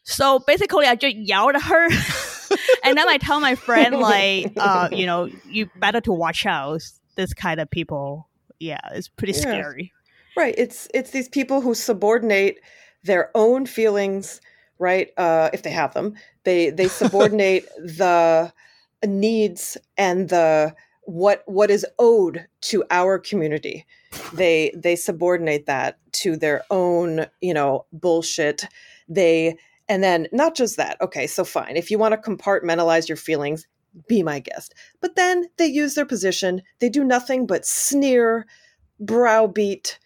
[0.02, 1.85] So basically, I just yelled at her,
[2.85, 6.83] and then I tell my friend like, uh, you know, you better to watch out
[7.16, 8.28] this kind of people.
[8.61, 9.40] Yeah, it's pretty yeah.
[9.40, 9.92] scary.
[10.37, 10.55] Right.
[10.59, 12.59] It's it's these people who subordinate
[13.02, 14.42] their own feelings,
[14.78, 15.09] right?
[15.16, 18.52] Uh, if they have them, they they subordinate the
[19.05, 23.87] needs and the what what is owed to our community.
[24.33, 28.65] They they subordinate that to their own you know bullshit.
[29.09, 29.57] They
[29.88, 33.67] and then not just that okay so fine if you want to compartmentalize your feelings
[34.09, 34.75] be my guest.
[35.01, 38.47] But then they use their position they do nothing but sneer
[39.01, 39.99] browbeat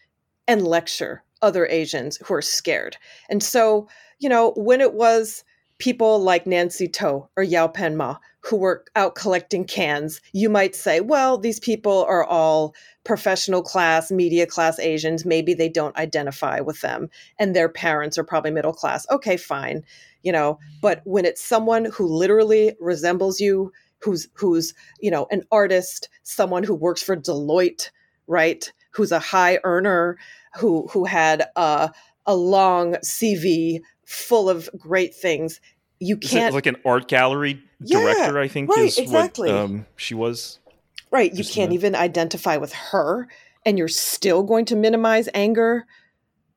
[0.49, 2.97] and lecture other asians who are scared.
[3.29, 5.45] And so you know when it was
[5.79, 10.75] people like Nancy To or Yao Pen Ma who were out collecting cans, you might
[10.75, 15.25] say, well, these people are all professional class, media class Asians.
[15.25, 19.07] Maybe they don't identify with them and their parents are probably middle class.
[19.11, 19.83] Okay, fine.
[20.23, 25.43] You know, but when it's someone who literally resembles you, who's who's, you know, an
[25.51, 27.91] artist, someone who works for Deloitte,
[28.27, 28.73] right?
[28.97, 30.17] who's a high earner
[30.59, 31.91] who who had a
[32.25, 35.61] a long CV full of great things.
[35.99, 38.35] You can't like an art gallery director.
[38.35, 39.51] Yeah, I think right, is exactly.
[39.51, 40.59] what um, she was.
[41.11, 43.29] Right, you can't even identify with her,
[43.65, 45.87] and you're still going to minimize anger,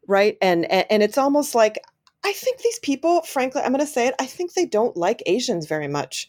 [0.07, 0.37] right?
[0.41, 1.79] And and, and it's almost like
[2.23, 4.15] I think these people, frankly, I'm going to say it.
[4.19, 6.27] I think they don't like Asians very much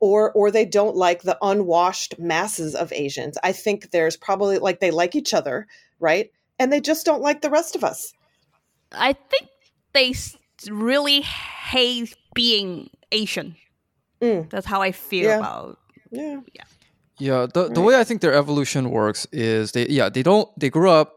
[0.00, 3.38] or or they don't like the unwashed masses of Asians.
[3.42, 5.66] I think there's probably like they like each other,
[6.00, 6.30] right?
[6.58, 8.12] And they just don't like the rest of us.
[8.92, 9.48] I think
[9.92, 10.14] they
[10.70, 13.56] really hate being Asian.
[14.20, 14.48] Mm.
[14.50, 15.38] That's how I feel yeah.
[15.38, 15.78] about.
[16.12, 16.40] Yeah.
[16.54, 16.64] Yeah.
[17.18, 17.74] Yeah, the, right.
[17.74, 21.14] the way I think their evolution works is they yeah, they don't they grew up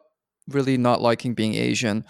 [0.47, 2.05] really not liking being Asian.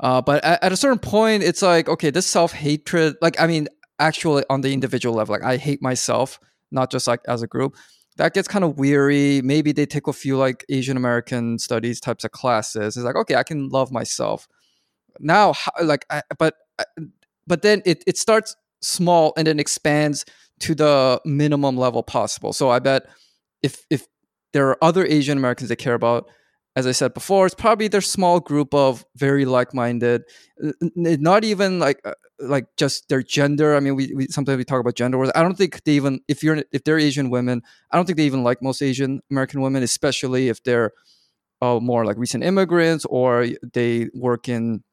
[0.00, 3.46] Uh, but at, at, a certain point, it's like, okay, this self hatred, like, I
[3.46, 6.38] mean, actually on the individual level like i hate myself
[6.70, 7.76] not just like as a group
[8.16, 12.24] that gets kind of weary maybe they take a few like asian american studies types
[12.24, 14.48] of classes it's like okay i can love myself
[15.18, 16.54] now like I, but
[17.46, 20.24] but then it, it starts small and then expands
[20.60, 23.06] to the minimum level possible so i bet
[23.62, 24.06] if if
[24.52, 26.28] there are other asian americans they care about
[26.76, 30.24] as I said before, it's probably their small group of very like-minded,
[30.94, 33.74] not even like uh, like just their gender.
[33.74, 35.30] I mean, we, we sometimes we talk about gender wars.
[35.34, 38.26] I don't think they even if you're if they're Asian women, I don't think they
[38.26, 40.92] even like most Asian American women, especially if they're
[41.62, 44.84] uh, more like recent immigrants or they work in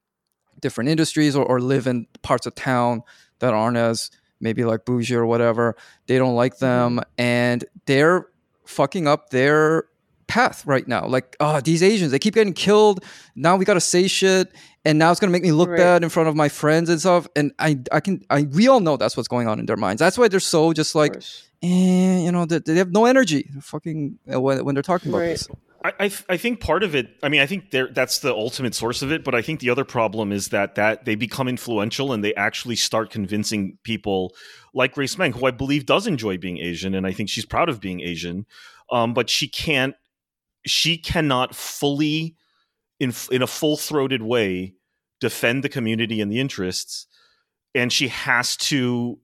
[0.59, 3.03] different industries or, or live in parts of town
[3.39, 5.75] that aren't as maybe like bougie or whatever.
[6.07, 7.21] They don't like them, mm-hmm.
[7.21, 8.27] and they're
[8.65, 9.85] fucking up their
[10.27, 11.05] path right now.
[11.05, 13.03] Like, oh, these Asians, they keep getting killed.
[13.35, 14.51] Now we gotta say shit,
[14.85, 15.77] and now it's gonna make me look right.
[15.77, 17.27] bad in front of my friends and stuff.
[17.35, 19.99] And I, I can, I, we all know that's what's going on in their minds.
[19.99, 21.15] That's why they're so just like,
[21.61, 25.19] eh, you know, they, they, have no energy, fucking uh, when, when, they're talking about
[25.19, 25.29] right.
[25.29, 25.47] this.
[25.85, 27.09] I, I, think part of it.
[27.21, 29.23] I mean, I think that's the ultimate source of it.
[29.23, 32.77] But I think the other problem is that that they become influential and they actually
[32.77, 34.33] start convincing people
[34.73, 37.67] like Grace Meng, who I believe does enjoy being Asian, and I think she's proud
[37.67, 38.45] of being Asian.
[38.91, 39.95] Um, but she can't
[40.65, 42.35] she cannot fully
[42.99, 44.75] in in a full-throated way
[45.19, 47.07] defend the community and the interests
[47.75, 49.19] and she has to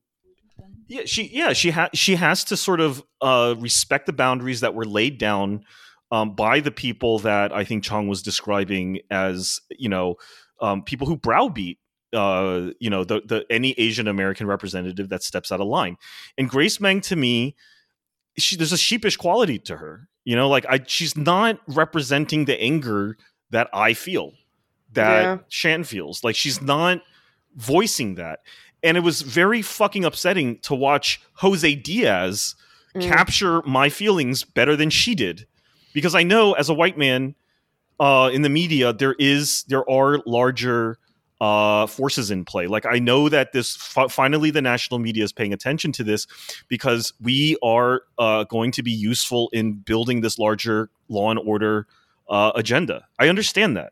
[0.88, 4.74] yeah she yeah she has she has to sort of uh, respect the boundaries that
[4.74, 5.64] were laid down
[6.12, 10.16] um, by the people that I think Chong was describing as you know
[10.62, 11.80] um, people who browbeat
[12.14, 15.98] uh, you know the the any Asian American representative that steps out of line
[16.38, 17.56] and Grace Meng to me
[18.38, 22.62] she, there's a sheepish quality to her you know, like I she's not representing the
[22.62, 23.18] anger
[23.50, 24.34] that I feel,
[24.92, 25.38] that yeah.
[25.48, 26.24] Shan feels.
[26.24, 27.02] Like she's not
[27.56, 28.42] voicing that.
[28.84, 32.54] And it was very fucking upsetting to watch Jose Diaz
[32.96, 33.02] mm.
[33.02, 35.48] capture my feelings better than she did.
[36.00, 37.36] Because I know as a white man
[38.00, 40.98] uh, in the media, there is there are larger
[41.42, 42.68] uh, forces in play.
[42.68, 46.26] Like I know that this finally the national media is paying attention to this
[46.70, 51.86] because we are uh, going to be useful in building this larger law and order
[52.30, 53.06] uh, agenda.
[53.20, 53.92] I understand that,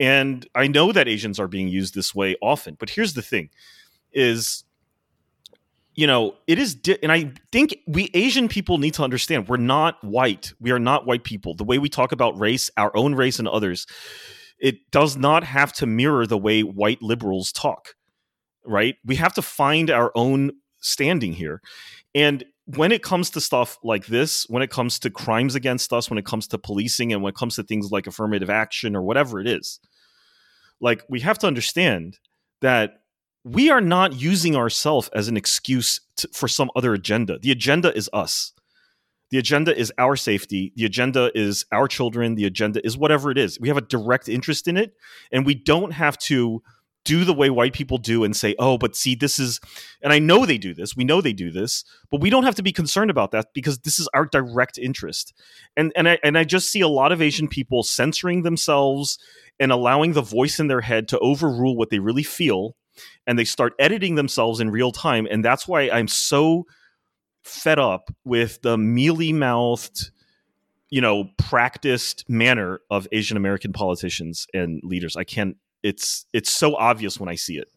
[0.00, 2.76] and I know that Asians are being used this way often.
[2.78, 3.50] But here's the thing:
[4.12, 4.64] is
[5.96, 9.56] you know it is di- and i think we asian people need to understand we're
[9.56, 10.52] not white.
[10.60, 11.54] We are not white people.
[11.54, 13.86] The way we talk about race our own race and others
[14.58, 17.94] it does not have to mirror the way white liberals talk
[18.68, 18.96] right?
[19.04, 21.62] We have to find our own standing here.
[22.16, 26.10] And when it comes to stuff like this when it comes to crimes against us
[26.10, 29.02] when it comes to policing and when it comes to things like affirmative action or
[29.02, 29.78] whatever it is
[30.80, 32.18] like we have to understand
[32.60, 33.02] that
[33.48, 37.94] we are not using ourselves as an excuse to, for some other agenda the agenda
[37.96, 38.52] is us
[39.30, 40.72] the agenda is our safety.
[40.76, 42.36] The agenda is our children.
[42.36, 43.58] The agenda is whatever it is.
[43.58, 44.94] We have a direct interest in it,
[45.32, 46.62] and we don't have to
[47.04, 49.60] do the way white people do and say, "Oh, but see, this is,"
[50.02, 50.96] and I know they do this.
[50.96, 53.78] We know they do this, but we don't have to be concerned about that because
[53.78, 55.32] this is our direct interest.
[55.76, 59.18] And and I and I just see a lot of Asian people censoring themselves
[59.58, 62.76] and allowing the voice in their head to overrule what they really feel,
[63.26, 65.26] and they start editing themselves in real time.
[65.30, 66.66] And that's why I'm so
[67.42, 70.10] fed up with the mealy mouthed,
[70.90, 75.16] you know, practiced manner of Asian American politicians and leaders.
[75.16, 75.56] I can't.
[75.82, 77.68] It's it's so obvious when I see it.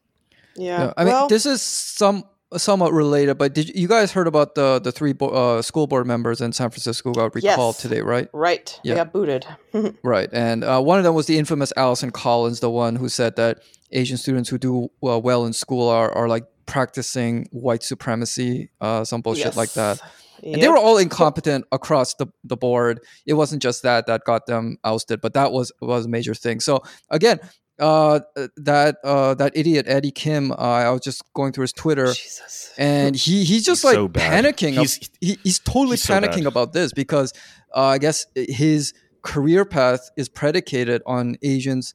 [0.55, 2.23] Yeah, yeah I mean, this is some
[2.57, 6.07] somewhat related, but did you guys heard about the the three bo- uh, school board
[6.07, 7.81] members in San Francisco got recalled yes.
[7.81, 8.27] today, right?
[8.33, 8.79] Right.
[8.83, 8.93] Yeah.
[8.93, 9.45] They got booted.
[10.03, 13.35] right, and uh, one of them was the infamous Allison Collins, the one who said
[13.35, 13.59] that
[13.91, 19.03] Asian students who do uh, well in school are are like practicing white supremacy, uh,
[19.03, 19.57] some bullshit Yes.
[19.57, 19.99] like that.
[20.41, 20.53] Yep.
[20.53, 23.01] And they were all incompetent across the, the board.
[23.25, 26.61] It wasn't just that that got them ousted, but that was was a major thing.
[26.61, 27.39] So again,
[27.79, 28.19] uh,
[28.57, 32.73] that uh, that idiot Eddie Kim, uh, I was just going through his Twitter, Jesus.
[32.77, 34.73] and he he's just He's like so panicking.
[34.73, 36.47] He's- he, he's totally he's panicking bad.
[36.47, 37.33] about this because
[37.75, 41.93] uh, I guess his career path is predicated on Asians,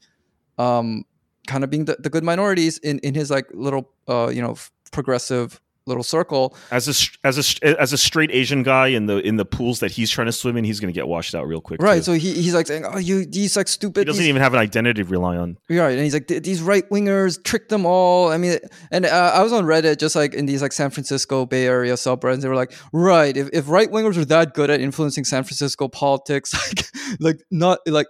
[0.59, 1.05] um,
[1.47, 4.57] kind of being the, the good minorities in in his like little uh, you know
[4.93, 6.57] progressive little circle.
[6.71, 9.91] As a as a as a straight Asian guy in the in the pools that
[9.93, 11.83] he's trying to swim in, he's going to get washed out real quick.
[11.83, 11.97] Right.
[11.97, 12.03] too.
[12.03, 14.55] So he, he's like saying, "Oh, you these like stupid." he doesn't these- even have
[14.55, 15.59] an identity to rely on.
[15.69, 18.31] Right, and he's like, these right wingers tricked them all.
[18.31, 18.59] I mean,
[18.91, 21.95] and uh, I was on Reddit, just like in these like San Francisco Bay Area
[21.95, 22.41] subreddits.
[22.41, 25.89] They were like, right, if, if right wingers are that good at influencing San Francisco
[25.89, 28.07] politics, like, like not like,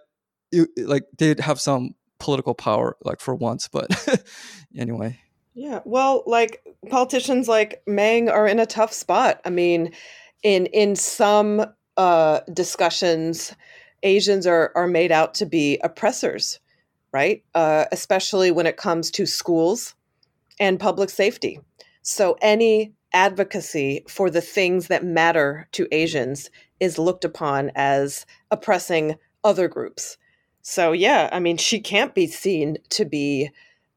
[0.76, 3.68] like they'd have some political power, like for once.
[3.68, 3.90] But
[4.76, 5.18] anyway,
[5.54, 9.40] Yeah, well, like politicians like Meng are in a tough spot.
[9.44, 9.92] I mean,
[10.42, 11.64] in in some
[11.96, 13.54] uh, discussions,
[14.02, 16.58] Asians are are made out to be oppressors,
[17.12, 17.44] right?
[17.54, 19.94] Uh, especially when it comes to schools
[20.58, 21.60] and public safety.
[22.02, 26.50] So any advocacy for the things that matter to Asians
[26.80, 30.18] is looked upon as oppressing other groups.
[30.62, 33.50] So yeah, I mean, she can't be seen to be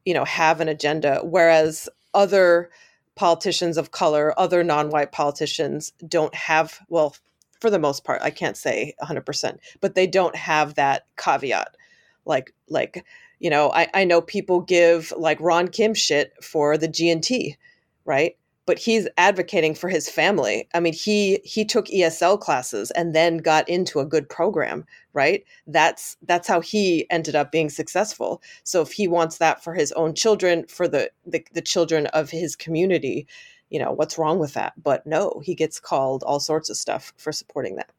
[0.08, 2.70] you know have an agenda whereas other
[3.14, 7.14] politicians of color other non-white politicians don't have well
[7.60, 11.76] for the most part i can't say 100% but they don't have that caveat.
[12.24, 13.04] Like like
[13.38, 17.58] you know i, I know people give like ron kim shit for the g&t
[18.06, 18.36] right?
[18.64, 20.66] But he's advocating for his family.
[20.72, 24.86] I mean he he took esl classes and then got into a good program
[25.22, 29.74] right that's that's how he ended up being successful so if he wants that for
[29.74, 33.26] his own children, for the, the the children of his community,
[33.70, 34.72] you know, what's wrong with that?
[34.82, 37.90] But no, he gets called all sorts of stuff for supporting that.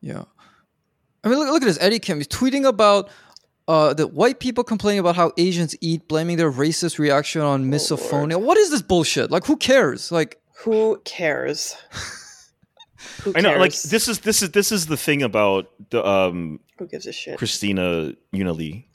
[0.00, 0.24] yeah.
[1.24, 1.78] I mean, look, look at this.
[1.80, 2.18] Eddie Kim.
[2.18, 3.10] He's tweeting about
[3.66, 8.40] uh, the white people complaining about how Asians eat, blaming their racist reaction on misophonia.
[8.40, 9.30] What is this bullshit?
[9.30, 10.12] Like, who cares?
[10.12, 11.76] Like, Who cares?
[13.34, 16.86] I know, like this is this is this is the thing about the um Who
[16.86, 17.38] gives a shit?
[17.38, 18.88] Christina Yuna Lee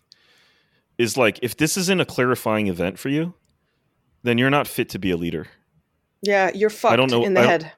[0.98, 3.34] is like if this isn't a clarifying event for you,
[4.24, 5.48] then you're not fit to be a leader.
[6.22, 7.72] Yeah, you're fucked I don't know- in the I head.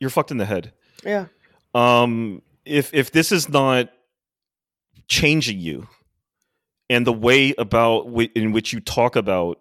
[0.00, 0.72] You're fucked in the head.
[1.04, 1.26] Yeah.
[1.74, 3.90] Um, if if this is not
[5.08, 5.88] changing you,
[6.90, 9.58] and the way about w- in which you talk about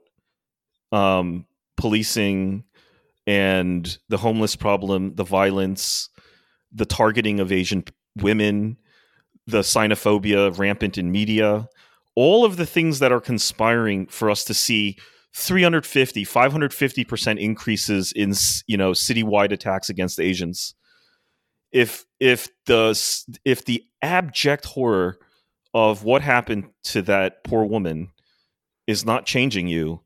[0.91, 1.45] um,
[1.77, 2.63] policing
[3.28, 6.09] and the homeless problem, the violence,
[6.71, 7.84] the targeting of Asian
[8.17, 8.78] women,
[9.47, 11.67] the xenophobia rampant in media,
[12.15, 14.97] all of the things that are conspiring for us to see
[15.34, 18.34] 350 550% increases in
[18.67, 20.76] you know citywide attacks against Asians.
[21.71, 22.97] If if the
[23.43, 25.17] if the abject horror
[25.73, 28.11] of what happened to that poor woman
[28.88, 30.01] is not changing you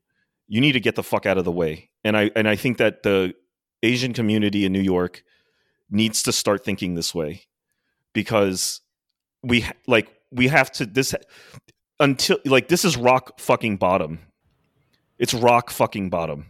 [0.48, 2.78] you need to get the fuck out of the way and i and i think
[2.78, 3.34] that the
[3.82, 5.22] asian community in new york
[5.90, 7.42] needs to start thinking this way
[8.12, 8.80] because
[9.42, 11.14] we like we have to this
[11.98, 14.20] until like this is rock fucking bottom.
[15.18, 16.46] It's rock fucking bottom.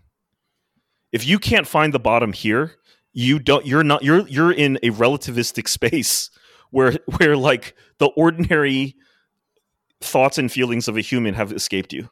[1.12, 2.76] If you can't find the bottom here
[3.12, 6.30] you don't you're not you're you're in a relativistic space
[6.70, 8.94] where where like the ordinary
[10.00, 12.08] thoughts and feelings of a human have escaped you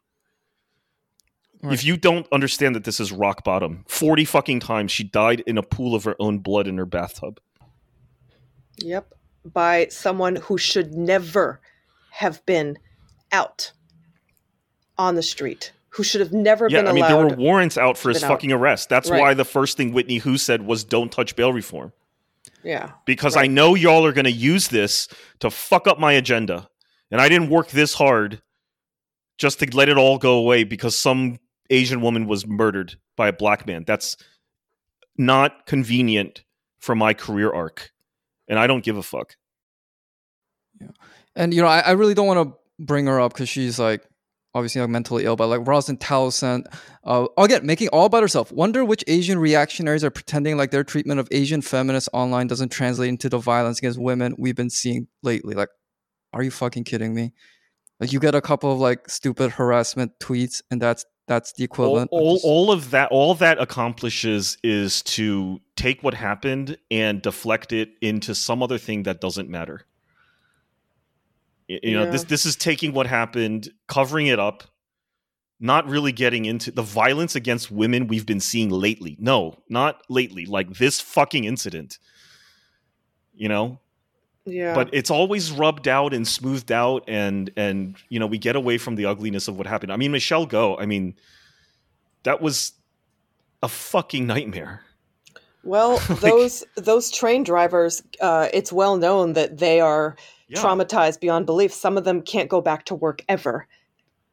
[1.62, 1.74] Right.
[1.74, 5.58] if you don't understand that this is rock bottom 40 fucking times she died in
[5.58, 7.40] a pool of her own blood in her bathtub
[8.80, 9.12] Yep.
[9.44, 11.60] By someone who should never
[12.10, 12.78] have been
[13.32, 13.72] out
[14.96, 16.86] on the street, who should have never been allowed.
[16.86, 18.28] yeah been i mean there were warrants out for his out.
[18.28, 19.20] fucking arrest that's Right.
[19.20, 21.92] why the first thing Whitney Hu said was don't touch bail reform
[22.62, 22.92] yeah.
[23.04, 25.08] because I know y'all are going to use this
[25.40, 26.68] to fuck up my agenda.
[27.10, 28.42] And I didn't work this hard
[29.38, 31.38] just to let it all go away because some
[31.70, 33.84] Asian woman was murdered by a black man.
[33.86, 34.16] That's
[35.16, 36.44] not convenient
[36.78, 37.92] for my career arc.
[38.48, 39.36] And I don't give a fuck.
[40.80, 40.88] Yeah.
[41.34, 44.06] and you know, I, I really don't want to bring her up because she's like
[44.54, 46.66] obviously like mentally ill, but like Rosalind Townsend,
[47.04, 48.50] uh, again, making all about herself.
[48.52, 53.08] Wonder which Asian reactionaries are pretending like their treatment of Asian feminists online doesn't translate
[53.08, 55.54] into the violence against women we've been seeing lately.
[55.54, 55.68] Like,
[56.32, 57.32] are you fucking kidding me?
[58.00, 61.64] Like, you get a couple of like stupid harassment tweets, and that's that's the All,
[61.66, 62.10] equivalent.
[62.12, 67.22] of all, just- all of that, all that accomplishes is to take what happened and
[67.22, 69.86] deflect it into some other thing that doesn't matter.
[71.68, 74.64] Y- You know, this this is taking what happened, covering it up,
[75.60, 79.16] not really getting into the violence against women we've been seeing lately.
[79.20, 81.98] No, not lately, like this fucking incident.
[83.34, 83.80] You know?
[84.48, 84.74] Yeah.
[84.74, 88.78] But it's always rubbed out and smoothed out and and you know, we get away
[88.78, 89.92] from the ugliness of what happened.
[89.92, 91.14] I mean, Michelle Go, I mean,
[92.22, 92.72] that was
[93.62, 94.82] a fucking nightmare.
[95.64, 100.16] Well, like, those those train drivers, uh, it's well known that they are
[100.48, 100.60] yeah.
[100.60, 101.72] traumatized beyond belief.
[101.72, 103.66] Some of them can't go back to work ever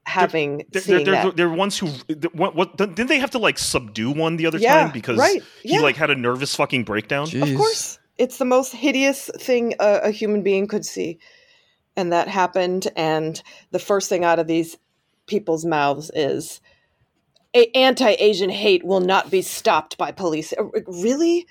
[0.05, 1.88] having they're, they're, they're, they're, they're, ones who
[2.34, 5.41] what, what, didn't they have to like subdue one the other yeah, time because right.
[5.63, 5.80] he yeah.
[5.80, 7.51] like had a nervous fucking breakdown Jeez.
[7.51, 11.18] of course it's the most hideous thing a, a, human being could see
[11.95, 13.41] and that happened and
[13.72, 14.78] the first thing out of these
[15.28, 16.61] people's mouths is
[17.74, 21.47] anti-asian hate will not be stopped by police uh, really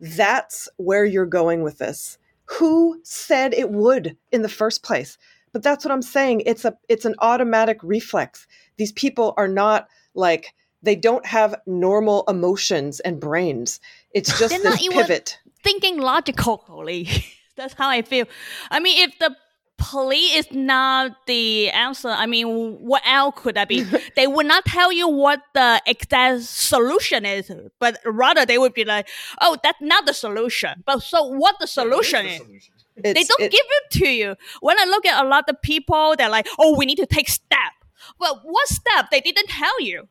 [0.00, 5.18] that's where you're going with this who said it would in the first place
[5.52, 6.42] but that's what I'm saying.
[6.46, 8.46] It's a it's an automatic reflex.
[8.76, 13.80] These people are not like they don't have normal emotions and brains.
[14.12, 15.38] It's just They're this pivot.
[15.62, 17.08] Thinking logically.
[17.56, 18.26] that's how I feel.
[18.70, 19.36] I mean, if the
[19.80, 22.08] police is not the answer.
[22.08, 23.82] I mean, what else could that be?
[24.16, 28.84] they would not tell you what the exact solution is, but rather they would be
[28.84, 29.08] like,
[29.40, 32.38] "Oh, that's not the solution." But so, what the solution is?
[32.38, 32.74] The solution?
[32.96, 34.36] It's, they don't it, give it to you.
[34.60, 37.28] When I look at a lot of people, they're like, "Oh, we need to take
[37.28, 37.72] step."
[38.18, 39.10] Well, what step?
[39.10, 40.08] They didn't tell you.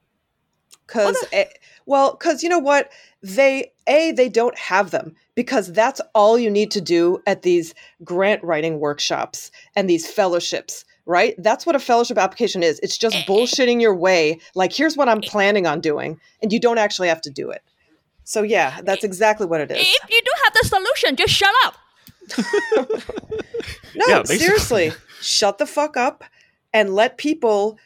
[0.89, 1.23] Because,
[1.85, 2.89] well, because you know what?
[3.21, 7.73] They a they don't have them because that's all you need to do at these
[8.03, 11.33] grant writing workshops and these fellowships right?
[11.39, 12.79] That's what a fellowship application is.
[12.83, 13.25] It's just eh, eh.
[13.25, 14.39] bullshitting your way.
[14.53, 15.27] Like, here's what I'm eh.
[15.27, 17.63] planning on doing, and you don't actually have to do it.
[18.25, 19.77] So, yeah, that's exactly what it is.
[19.79, 21.75] If you do have the solution, just shut up.
[23.95, 26.23] no, yeah, seriously, shut the fuck up
[26.73, 27.79] and let people.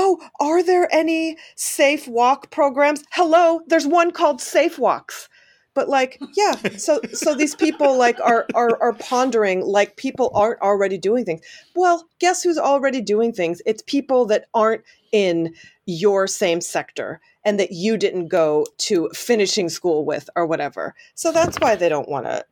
[0.00, 3.02] Oh, are there any safe walk programs?
[3.10, 5.28] Hello, there's one called Safe Walks.
[5.74, 10.60] But like, yeah, so so these people like are are are pondering like people aren't
[10.60, 11.40] already doing things.
[11.74, 13.60] Well, guess who's already doing things?
[13.66, 15.52] It's people that aren't in
[15.84, 20.94] your same sector and that you didn't go to finishing school with or whatever.
[21.16, 22.44] So that's why they don't want to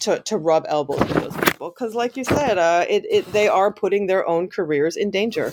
[0.00, 3.46] to, to rub elbows with those people because like you said uh, it, it, they
[3.46, 5.52] are putting their own careers in danger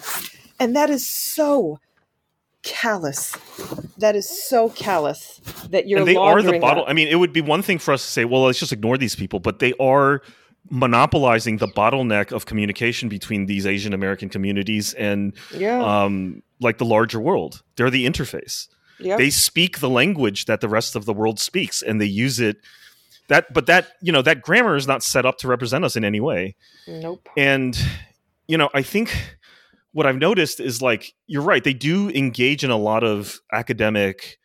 [0.60, 1.80] and that is so
[2.66, 3.38] callous
[4.00, 5.40] that is so callous
[5.70, 6.90] that you're and they are the bottle that.
[6.90, 8.98] i mean it would be one thing for us to say well let's just ignore
[8.98, 10.22] these people but they are
[10.72, 15.80] monopolizing the bottleneck of communication between these asian american communities and yeah.
[15.80, 18.68] um, like the larger world they're the interface
[19.00, 19.20] yep.
[19.20, 22.58] they speak the language that the rest of the world speaks and they use it
[23.28, 26.04] that but that you know that grammar is not set up to represent us in
[26.04, 26.56] any way
[26.88, 27.78] nope and
[28.48, 29.38] you know i think
[29.96, 34.38] what i've noticed is like you're right they do engage in a lot of academic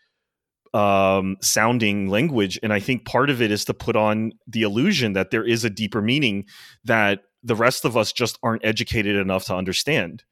[0.74, 5.12] um sounding language and i think part of it is to put on the illusion
[5.14, 6.44] that there is a deeper meaning
[6.84, 10.22] that the rest of us just aren't educated enough to understand.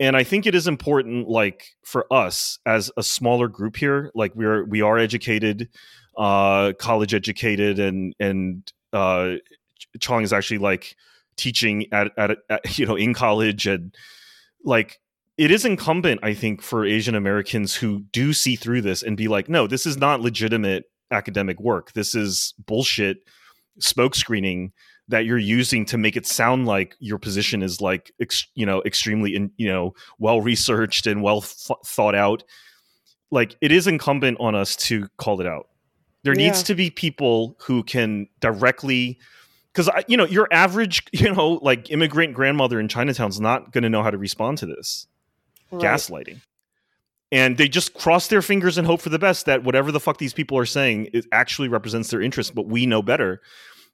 [0.00, 4.32] And i think it is important like for us as a smaller group here like
[4.34, 5.68] we're we are educated
[6.18, 9.34] uh, college educated, and and uh,
[10.00, 10.96] Chong is actually like
[11.36, 13.94] teaching at, at, at you know in college and
[14.64, 15.00] like
[15.36, 19.28] it is incumbent i think for asian americans who do see through this and be
[19.28, 21.92] like no this is not legitimate academic work.
[21.92, 23.18] This is bullshit
[23.80, 24.72] smoke screening
[25.08, 28.82] that you're using to make it sound like your position is like ex, you know
[28.84, 32.42] extremely in, you know well researched and well th- thought out.
[33.30, 35.68] Like it is incumbent on us to call it out.
[36.24, 36.46] There yeah.
[36.46, 39.18] needs to be people who can directly
[39.78, 43.90] because you know your average you know like immigrant grandmother in Chinatown's not going to
[43.90, 45.06] know how to respond to this
[45.70, 45.82] right.
[45.82, 46.40] gaslighting.
[47.30, 50.16] And they just cross their fingers and hope for the best that whatever the fuck
[50.16, 53.42] these people are saying it actually represents their interests, but we know better.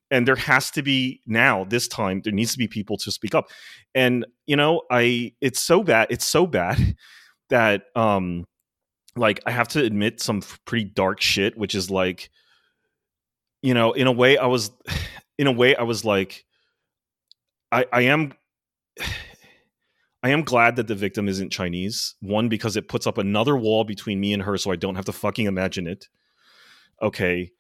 [0.09, 3.35] And there has to be now, this time, there needs to be people to speak
[3.35, 3.49] up.
[3.93, 6.97] And you know, I it's so bad, it's so bad
[7.51, 8.45] that um
[9.17, 12.31] like I have to admit some pretty dark shit, which is like,
[13.63, 14.71] you know, in a way I was,
[15.39, 16.45] in a way I was like,
[17.71, 18.33] I I am.
[20.23, 22.15] I am glad that the victim isn't Chinese.
[22.21, 25.05] One, because it puts up another wall between me and her, so I don't have
[25.05, 26.09] to fucking imagine it.
[27.03, 27.51] Okay.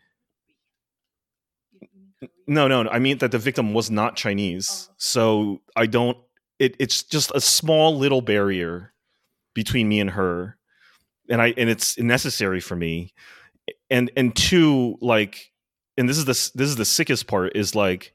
[2.47, 2.89] No, no, no.
[2.89, 4.95] I mean that the victim was not Chinese, oh.
[4.97, 6.17] so I don't.
[6.59, 8.95] It, it's just a small little barrier
[9.53, 10.57] between me and her
[11.29, 13.13] and I and it's necessary for me.
[13.91, 15.53] And and two, like,
[15.97, 18.15] and this is the this is the sickest part is like,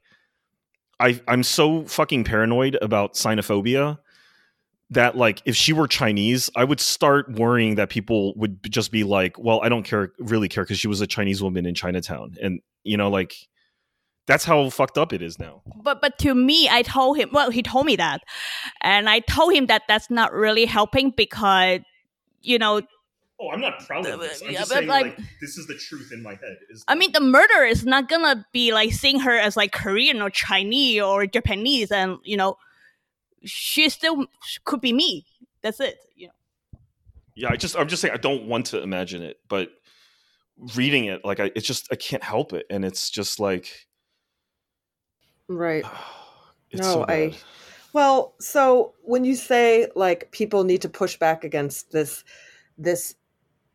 [0.98, 3.98] I I'm so fucking paranoid about xenophobia
[4.90, 9.04] that like if she were Chinese, I would start worrying that people would just be
[9.04, 12.36] like, "Well, I don't care, really care, because she was a Chinese woman in Chinatown,"
[12.42, 13.34] and you know, like
[14.26, 15.62] that's how fucked up it is now.
[15.82, 17.30] But but to me, I told him.
[17.32, 18.22] Well, he told me that,
[18.80, 21.80] and I told him that that's not really helping because
[22.42, 22.82] you know.
[23.40, 24.42] Oh, I'm not proud of this.
[24.42, 26.58] I'm just saying, like, like, this is the truth in my head.
[26.88, 30.28] I mean, the murderer is not gonna be like seeing her as like Korean or
[30.28, 32.58] Chinese or Japanese, and you know
[33.44, 34.26] she still
[34.64, 35.24] could be me.
[35.62, 35.98] That's it.
[36.14, 36.32] You know.
[37.34, 39.70] Yeah, I just I'm just saying I don't want to imagine it, but
[40.76, 43.86] reading it like I it's just I can't help it, and it's just like
[45.48, 45.84] right.
[46.74, 47.34] no, so I.
[47.92, 52.22] Well, so when you say like people need to push back against this,
[52.78, 53.16] this,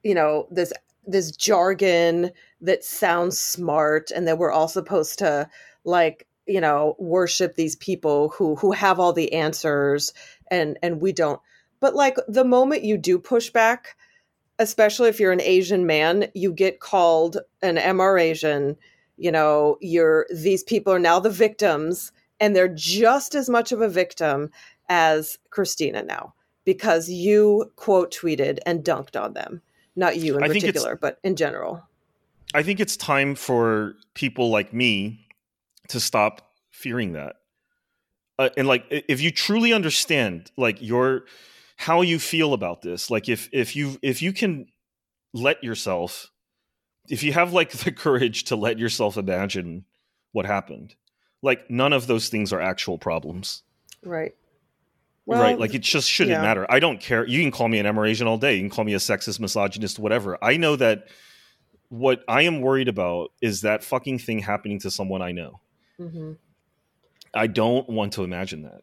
[0.06, 0.72] you know, this
[1.06, 2.32] this jargon
[2.62, 5.50] that sounds smart, and that we're all supposed to
[5.84, 10.14] like you know worship these people who who have all the answers
[10.50, 11.42] and and we don't.
[11.82, 13.98] But like the moment you do push back
[14.60, 18.76] especially if you're an asian man you get called an MRAsian
[19.18, 23.82] you know you're these people are now the victims and they're just as much of
[23.82, 24.50] a victim
[24.90, 26.34] as christina now
[26.64, 29.62] because you quote tweeted and dunked on them
[29.96, 31.84] not you in I particular but in general
[32.54, 35.26] i think it's time for people like me
[35.90, 37.38] to stop fearing that.
[38.38, 41.26] Uh, and like if you truly understand like your
[41.78, 44.68] how you feel about this, like if if you if you can
[45.34, 46.32] let yourself
[47.08, 49.86] if you have like the courage to let yourself imagine
[50.34, 50.96] what happened,
[51.42, 53.64] like none of those things are actual problems.
[54.04, 54.36] Right.
[55.26, 55.60] Well, right.
[55.60, 56.42] Like it just shouldn't yeah.
[56.42, 56.66] matter.
[56.70, 57.26] I don't care.
[57.28, 58.56] You can call me an MRAsian all day.
[58.56, 60.38] You can call me a sexist, misogynist, whatever.
[60.44, 61.08] I know that
[61.90, 65.62] what I am worried about is that fucking thing happening to someone I know.
[66.00, 66.34] Mm-hmm.
[67.34, 68.82] I don't want to imagine that.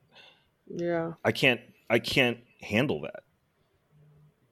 [0.69, 1.13] Yeah.
[1.25, 3.23] I can't I can't handle that.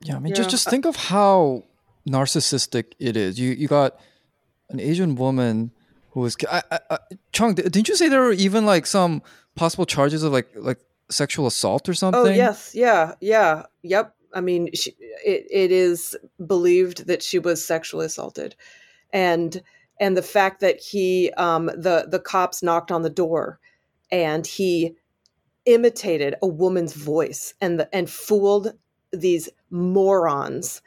[0.02, 0.36] Yeah, I mean yeah.
[0.36, 1.64] just just think of how
[2.08, 3.38] narcissistic it is.
[3.38, 3.98] You you got
[4.68, 5.72] an Asian woman
[6.10, 6.98] who was I, I, I,
[7.32, 9.22] Chung, didn't you say there were even like some
[9.54, 10.78] possible charges of like like
[11.10, 12.20] sexual assault or oh, something?
[12.20, 14.14] Oh yes, yeah, yeah, yep.
[14.32, 14.94] I mean, she,
[15.24, 18.54] it it is believed that she was sexually assaulted,
[19.12, 19.62] and
[20.00, 23.58] and the fact that he um, the the cops knocked on the door
[24.12, 24.94] and he
[25.66, 28.72] imitated a woman's voice and the, and fooled
[29.12, 30.82] these morons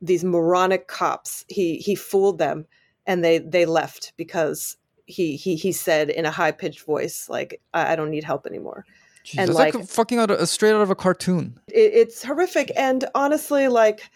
[0.00, 1.44] these moronic cops.
[1.48, 2.66] He he fooled them
[3.06, 4.76] and they they left because
[5.06, 8.46] he he he said in a high pitched voice like I, I, don't need help
[8.46, 8.84] anymore
[9.26, 11.58] Jeez, and like, like, fucking out of, straight out of a cartoon.
[11.66, 12.70] It, it's horrific.
[12.76, 14.08] And honestly like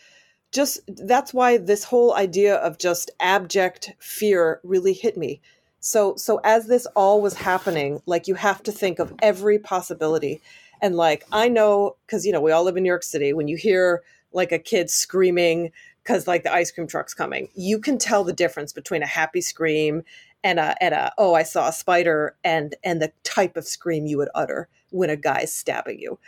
[0.53, 5.41] just that's why this whole idea of just abject fear really hit me.
[5.81, 10.41] So so as this all was happening, like you have to think of every possibility.
[10.81, 13.49] And like I know cuz you know, we all live in New York City, when
[13.49, 14.03] you hear
[14.33, 15.73] like a kid screaming
[16.05, 19.41] cuz like the ice cream truck's coming, you can tell the difference between a happy
[19.41, 20.05] scream
[20.45, 24.07] and a and a oh, I saw a spider and and the type of scream
[24.07, 26.19] you would utter when a guy's stabbing you.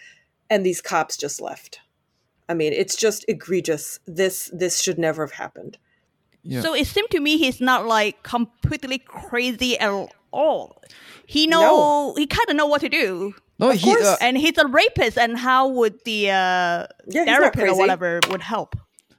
[0.51, 1.81] And these cops just left.
[2.49, 3.99] I mean, it's just egregious.
[4.07, 5.79] This this should never have happened.
[6.43, 6.61] Yeah.
[6.61, 9.91] So it seemed to me he's not like completely crazy at
[10.33, 10.83] all.
[11.27, 12.15] He know no.
[12.17, 13.35] he kind of know what to do.
[13.59, 15.17] No, of he, uh, and he's a rapist.
[15.17, 18.77] And how would the uh, yeah, therapist or whatever would help?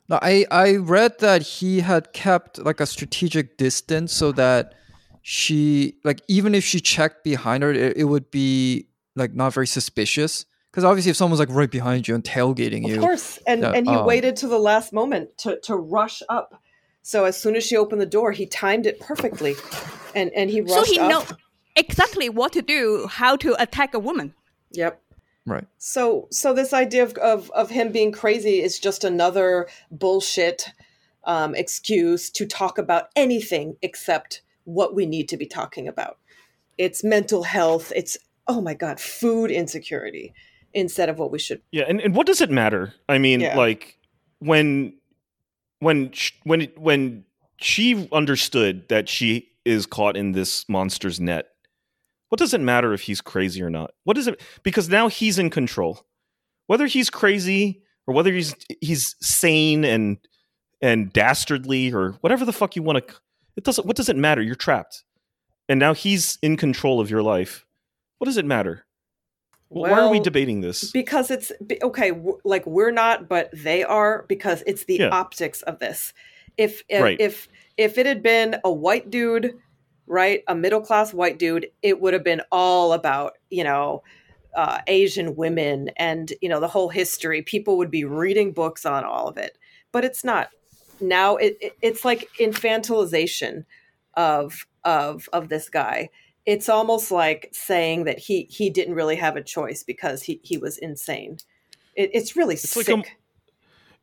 [0.09, 4.75] No, I I read that he had kept like a strategic distance so that
[5.21, 9.67] she like even if she checked behind her, it, it would be like not very
[9.67, 10.45] suspicious.
[10.71, 13.87] Because obviously, if someone's like right behind you and tailgating you, of course, and and
[13.87, 16.63] he um, waited to the last moment to to rush up
[17.03, 19.55] so as soon as she opened the door, he timed it perfectly,
[20.15, 20.73] and and he rushed.
[20.73, 21.23] So he know
[21.75, 24.33] exactly what to do, how to attack a woman.
[24.71, 25.01] Yep.
[25.45, 25.67] Right.
[25.77, 30.69] So so this idea of of, of him being crazy is just another bullshit
[31.25, 36.17] um, excuse to talk about anything except what we need to be talking about.
[36.77, 37.91] It's mental health.
[37.93, 38.17] It's
[38.47, 40.33] oh my god, food insecurity
[40.73, 41.61] instead of what we should.
[41.71, 42.93] Yeah, and, and what does it matter?
[43.07, 43.57] I mean, yeah.
[43.57, 43.97] like
[44.39, 44.93] when
[45.79, 46.11] when
[46.43, 47.25] when when
[47.57, 51.47] she understood that she is caught in this monster's net
[52.29, 55.37] what does it matter if he's crazy or not what does it because now he's
[55.37, 56.05] in control
[56.67, 60.17] whether he's crazy or whether he's he's sane and
[60.81, 63.15] and dastardly or whatever the fuck you want to
[63.55, 65.03] it doesn't what does it matter you're trapped
[65.69, 67.65] and now he's in control of your life
[68.23, 68.85] what does it matter
[69.73, 70.91] well, Why are we debating this?
[70.91, 71.51] Because it's
[71.81, 72.11] okay.
[72.43, 75.09] Like we're not, but they are because it's the yeah.
[75.09, 76.13] optics of this.
[76.57, 77.19] If if, right.
[77.19, 79.57] if if it had been a white dude,
[80.05, 84.03] right, a middle class white dude, it would have been all about you know
[84.55, 87.41] uh, Asian women and you know the whole history.
[87.41, 89.57] People would be reading books on all of it,
[89.91, 90.49] but it's not.
[91.01, 93.65] Now it, it it's like infantilization
[94.13, 96.09] of of of this guy.
[96.45, 100.57] It's almost like saying that he he didn't really have a choice because he he
[100.57, 101.37] was insane.
[101.95, 102.87] It, it's really it's sick.
[102.87, 103.09] Like a,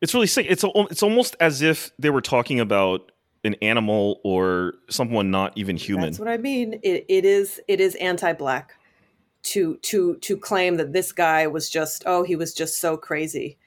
[0.01, 0.47] it's really sick.
[0.49, 3.11] It's a, it's almost as if they were talking about
[3.43, 6.05] an animal or someone not even human.
[6.05, 6.79] That's what I mean.
[6.83, 8.75] It, it is it is anti-black
[9.43, 13.57] to to to claim that this guy was just oh he was just so crazy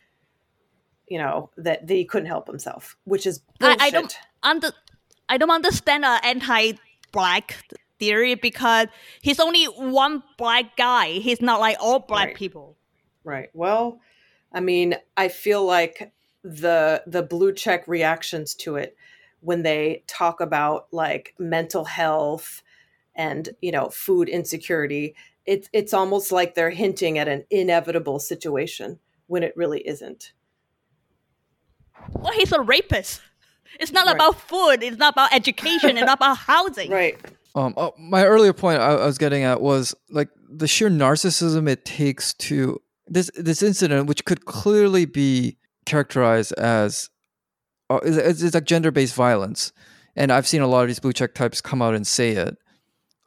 [1.09, 3.83] you know that, that he couldn't help himself which is bullshit.
[3.83, 4.71] I, I don't under,
[5.29, 7.57] I don't understand uh, anti-black
[8.05, 8.89] theory because
[9.21, 12.37] he's only one black guy he's not like all black right.
[12.37, 12.77] people
[13.25, 14.01] right well
[14.53, 18.97] I mean I feel like the the blue check reactions to it
[19.41, 22.63] when they talk about like mental health
[23.15, 25.15] and you know food insecurity
[25.47, 30.33] it's it's almost like they're hinting at an inevitable situation when it really isn't.
[32.13, 33.21] Well, he's a rapist.
[33.81, 34.15] It's not right.
[34.15, 34.83] about food.
[34.83, 35.97] It's not about education.
[35.97, 36.91] it's not about housing.
[36.91, 37.19] Right.
[37.55, 41.69] Um, oh, my earlier point I, I was getting at was like the sheer narcissism
[41.69, 47.11] it takes to this this incident, which could clearly be characterized as
[47.91, 49.73] uh, it's, it's like gender based violence,
[50.17, 52.57] and I've seen a lot of these blue check types come out and say it.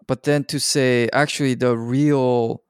[0.07, 2.63] But then to say actually the real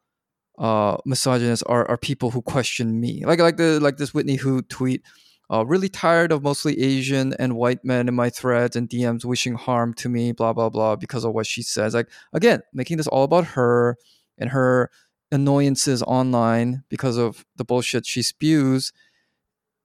[0.58, 3.24] uh, misogynists are, are people who question me.
[3.26, 5.04] Like like the like this Whitney who tweet
[5.52, 9.56] uh, really tired of mostly Asian and white men in my threads and DMs wishing
[9.56, 11.94] harm to me blah blah blah because of what she says.
[11.94, 13.98] Like again making this all about her
[14.38, 14.90] and her
[15.32, 18.94] annoyances online because of the bullshit she spews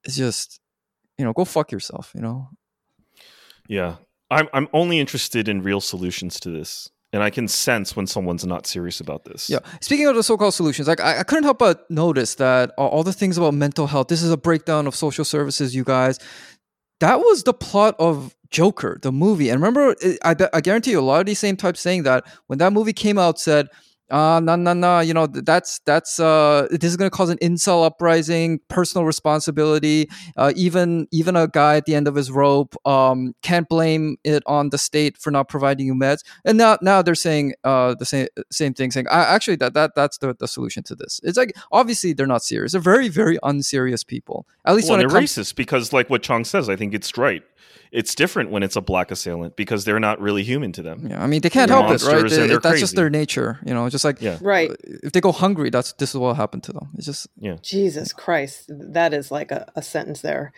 [0.05, 0.61] is just
[1.19, 2.49] you know go fuck yourself you know?
[3.69, 3.97] Yeah.
[4.31, 8.45] I'm I'm only interested in real solutions to this and I can sense when someone's
[8.47, 9.51] not serious about this.
[9.51, 9.59] Yeah.
[9.81, 13.13] Speaking of the so-called solutions, like I, I couldn't help but notice that all the
[13.13, 14.09] things about mental health.
[14.09, 16.19] This is a breakdown of social services, you guys.
[17.01, 19.49] That was the plot of Joker, the movie.
[19.49, 22.59] And remember, I, I guarantee you, a lot of these same types saying that when
[22.61, 23.69] that movie came out, said
[24.13, 27.39] uh no no no you know that's that's uh this is going to cause an
[27.39, 30.09] incel uprising personal responsibility.
[30.37, 34.43] Uh even even a guy at the end of his rope um can't blame it
[34.47, 36.23] on the state for not providing you meds.
[36.45, 39.95] And now now they're saying uh the same same thing saying I, actually that that
[39.97, 41.21] that's the, the solution to this.
[41.25, 42.73] It's like obviously they're not serious.
[42.73, 46.23] They're very very unserious people at least well, when they're comes- racist because like what
[46.23, 47.43] chong says i think it's right
[47.93, 51.07] it's different when it's a black assailant because they're not really human to them.
[51.09, 52.29] Yeah, I mean they can't they're help it, right?
[52.29, 52.81] They, that's crazy.
[52.81, 53.89] just their nature, you know.
[53.91, 54.39] Just like yeah.
[54.41, 54.71] right.
[54.71, 56.89] Uh, if they go hungry, that's this is what happened to them.
[56.97, 57.57] It's just yeah.
[57.63, 60.53] Jesus Christ, that is like a, a sentence there,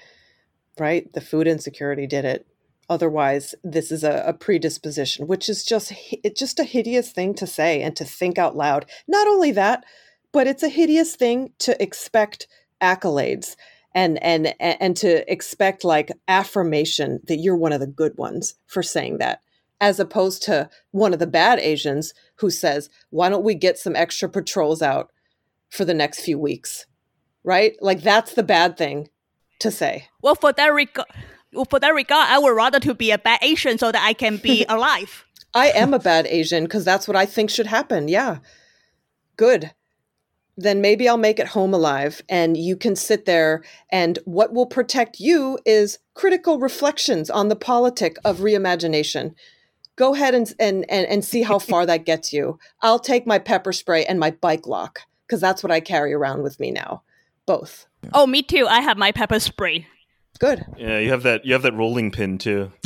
[0.79, 1.13] right?
[1.13, 2.47] The food insecurity did it.
[2.89, 5.93] Otherwise, this is a, a predisposition, which is just
[6.23, 8.87] it's just a hideous thing to say and to think out loud.
[9.09, 9.85] Not only that,
[10.31, 12.47] but it's a hideous thing to expect
[12.81, 13.57] accolades
[13.95, 18.83] and and and to expect like affirmation that you're one of the good ones for
[18.83, 19.41] saying that
[19.81, 23.97] as opposed to one of the bad asians who says why don't we get some
[23.97, 25.11] extra patrols out
[25.71, 26.87] for the next few weeks?
[27.43, 27.77] Right?
[27.81, 29.09] Like that's the bad thing
[29.61, 30.09] to say.
[30.23, 31.09] Well for that regard
[31.71, 34.39] for that regard i would rather to be a bad asian so that i can
[34.39, 35.25] be alive.
[35.57, 38.09] I am a bad asian because that's what i think should happen.
[38.09, 38.39] Yeah.
[39.37, 39.73] Good
[40.57, 44.67] then maybe I'll make it home alive and you can sit there and what will
[44.67, 49.35] protect you is critical reflections on the politic of reimagination.
[49.97, 52.59] Go ahead and and and, and see how far that gets you.
[52.83, 56.43] I'll take my pepper spray and my bike lock because that's what I carry around
[56.43, 57.03] with me now.
[57.47, 57.87] Both.
[58.13, 58.67] Oh, me too.
[58.67, 59.87] I have my pepper spray.
[60.39, 60.65] Good.
[60.77, 61.45] Yeah, you have that.
[61.45, 62.73] You have that rolling pin too.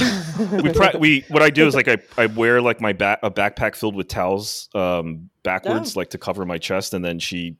[0.62, 3.30] we, pra- we what I do is like I, I wear like my back a
[3.30, 6.00] backpack filled with towels um, backwards, oh.
[6.00, 7.56] like to cover my chest, and then she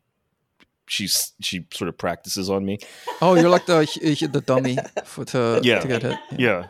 [0.86, 2.78] she's she sort of practices on me.
[3.22, 5.80] Oh, you're like the the dummy for to yeah.
[5.80, 6.18] to get hit.
[6.32, 6.38] Yeah.
[6.38, 6.66] yeah.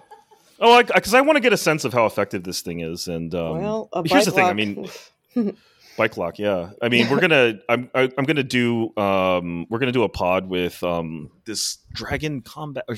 [0.61, 2.81] Oh, because I, I, I want to get a sense of how effective this thing
[2.81, 4.45] is, and um, well, here's the thing.
[4.45, 4.89] I mean,
[5.99, 6.71] Bike lock, yeah.
[6.81, 7.59] I mean, we're gonna.
[7.69, 7.91] I'm.
[7.95, 8.97] I, am i am gonna do.
[8.97, 12.85] Um, we're gonna do a pod with um this Dragon Combat.
[12.89, 12.97] Or,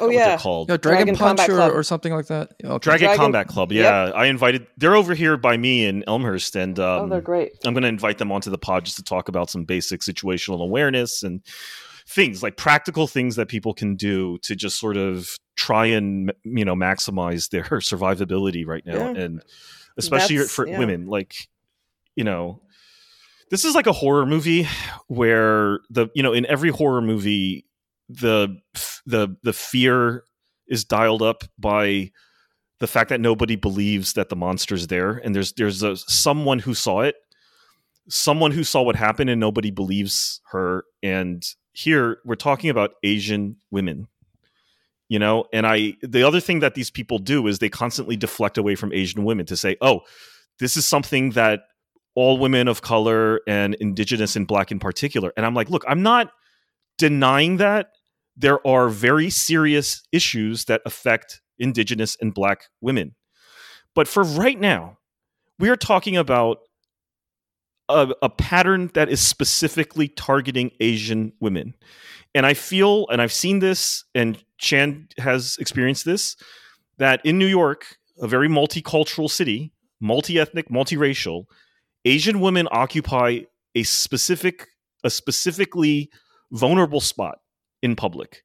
[0.00, 2.52] oh yeah, called yeah, Dragon, Dragon Punch or, or, something like that.
[2.64, 2.78] Okay.
[2.78, 3.72] Dragon, Dragon, Combat Club.
[3.72, 4.14] Yeah, yep.
[4.16, 4.66] I invited.
[4.78, 7.52] They're over here by me in Elmhurst, and um, oh, they're great.
[7.64, 11.22] I'm gonna invite them onto the pod just to talk about some basic situational awareness
[11.22, 11.42] and
[12.08, 16.64] things like practical things that people can do to just sort of try and you
[16.64, 19.20] know maximize their survivability right now, yeah.
[19.22, 19.42] and
[19.96, 20.78] especially That's, for yeah.
[20.78, 21.34] women, like
[22.16, 22.60] you know
[23.50, 24.68] this is like a horror movie
[25.08, 27.66] where the you know in every horror movie
[28.08, 28.56] the
[29.06, 30.24] the the fear
[30.68, 32.10] is dialed up by
[32.78, 36.74] the fact that nobody believes that the monster's there and there's there's a someone who
[36.74, 37.16] saw it
[38.10, 40.84] someone who saw what happened and nobody believes her.
[41.02, 44.08] And here we're talking about Asian women.
[45.08, 48.56] You know, and I the other thing that these people do is they constantly deflect
[48.56, 50.02] away from Asian women to say, "Oh,
[50.60, 51.62] this is something that
[52.14, 56.02] all women of color and indigenous and black in particular." And I'm like, "Look, I'm
[56.02, 56.32] not
[56.98, 57.92] denying that
[58.36, 63.14] there are very serious issues that affect indigenous and black women.
[63.94, 64.98] But for right now,
[65.58, 66.58] we are talking about
[67.88, 71.74] a, a, pattern that is specifically targeting Asian women.
[72.34, 76.36] And I feel, and I've seen this, and Chan has experienced this,
[76.98, 81.46] that in New York, a very multicultural city, multi ethnic, multiracial,
[82.04, 83.40] Asian women occupy
[83.74, 84.68] a specific,
[85.04, 86.10] a specifically
[86.52, 87.40] vulnerable spot
[87.82, 88.44] in public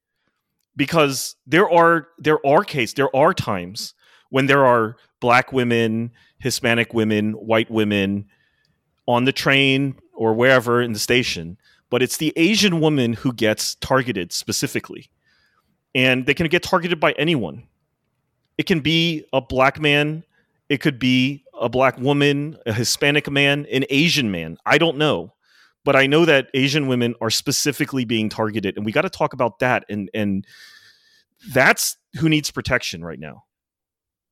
[0.76, 3.94] because there are there are cases there are times
[4.30, 8.26] when there are black women, Hispanic women, white women
[9.08, 11.58] on the train or wherever in the station,
[11.90, 15.10] but it's the Asian woman who gets targeted specifically.
[15.94, 17.64] And they can get targeted by anyone.
[18.58, 20.24] It can be a black man,
[20.68, 24.58] it could be a black woman, a Hispanic man, an Asian man.
[24.66, 25.36] I don't know
[25.86, 29.32] but I know that Asian women are specifically being targeted, and we got to talk
[29.32, 29.86] about that.
[29.88, 30.46] And and
[31.54, 33.44] that's who needs protection right now.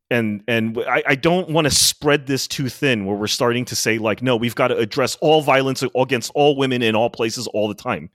[0.09, 3.75] And and I, I don't want to spread this too thin, where we're starting to
[3.75, 7.45] say like, no, we've got to address all violence against all women in all places
[7.47, 8.09] all the time.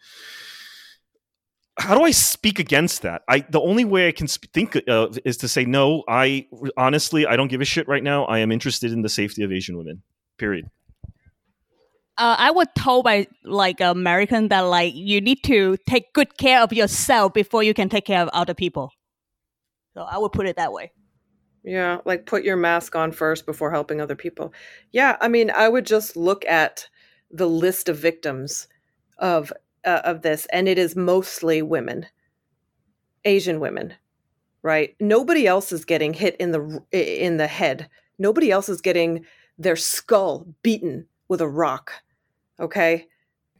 [1.78, 3.22] How do I speak against that?
[3.28, 6.04] I the only way I can think uh, is to say no.
[6.08, 8.24] I honestly I don't give a shit right now.
[8.24, 10.02] I am interested in the safety of Asian women.
[10.38, 10.70] Period
[12.18, 16.60] uh, I was told by like American that like you need to take good care
[16.62, 18.90] of yourself before you can take care of other people.
[19.94, 20.92] So I would put it that way.
[21.62, 24.52] Yeah, like put your mask on first before helping other people.
[24.90, 26.88] Yeah, I mean, I would just look at
[27.30, 28.66] the list of victims
[29.18, 29.52] of
[29.88, 32.06] uh, of this, and it is mostly women,
[33.24, 33.94] Asian women,
[34.62, 34.94] right?
[35.00, 37.88] Nobody else is getting hit in the in the head.
[38.18, 39.24] Nobody else is getting
[39.58, 41.92] their skull beaten with a rock
[42.60, 43.06] Okay.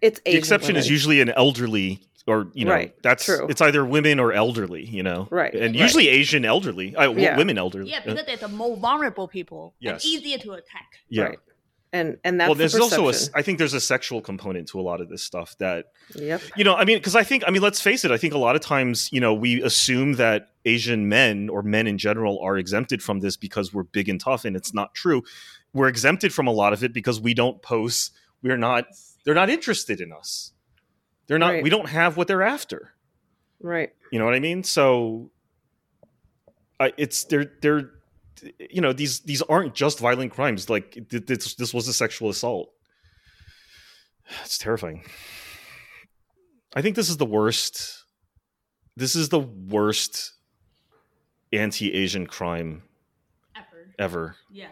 [0.00, 0.80] It's Asian the exception women.
[0.80, 2.94] is usually an elderly or you know right.
[3.02, 3.46] that's True.
[3.48, 5.74] it's either women or elderly you know right and right.
[5.74, 7.36] usually asian elderly uh, Yeah.
[7.36, 9.74] women elderly Yeah, because they're the more vulnerable people.
[9.80, 10.04] Yes.
[10.04, 10.88] And easier to attack.
[11.08, 11.38] yeah Right.
[11.92, 14.78] And and that's well the there's also a i think there's a sexual component to
[14.78, 16.42] a lot of this stuff that Yep.
[16.54, 18.38] you know i mean because i think i mean let's face it i think a
[18.38, 22.58] lot of times you know we assume that asian men or men in general are
[22.58, 25.22] exempted from this because we're big and tough and it's not true
[25.72, 28.10] we're exempted from a lot of it because we don't pose
[28.42, 28.84] we're not
[29.24, 30.52] they're not interested in us
[31.26, 31.62] they're not Right.
[31.62, 32.92] we don't have what they're after
[33.60, 33.94] Right.
[34.12, 35.30] you know what i mean so
[36.78, 37.90] I, it's they're they're
[38.58, 42.70] you know these these aren't just violent crimes like this this was a sexual assault
[44.44, 45.04] it's terrifying
[46.74, 48.04] i think this is the worst
[48.96, 50.32] this is the worst
[51.52, 52.82] anti-asian crime
[53.56, 53.94] Ever.
[53.98, 54.68] ever Yeah.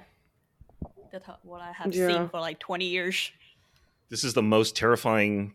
[1.13, 2.09] That's what I have Yeah.
[2.09, 3.31] seen for like 20 years.
[4.11, 5.55] this is the most terrifying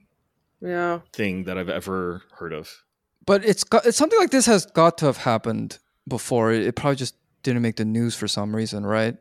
[0.61, 1.01] Yeah.
[1.13, 2.83] thing that i've ever heard of
[3.25, 6.51] But it's got it's something like this has got to have happened before.
[6.51, 9.15] It, it probably just didn't make the news for some reason, right?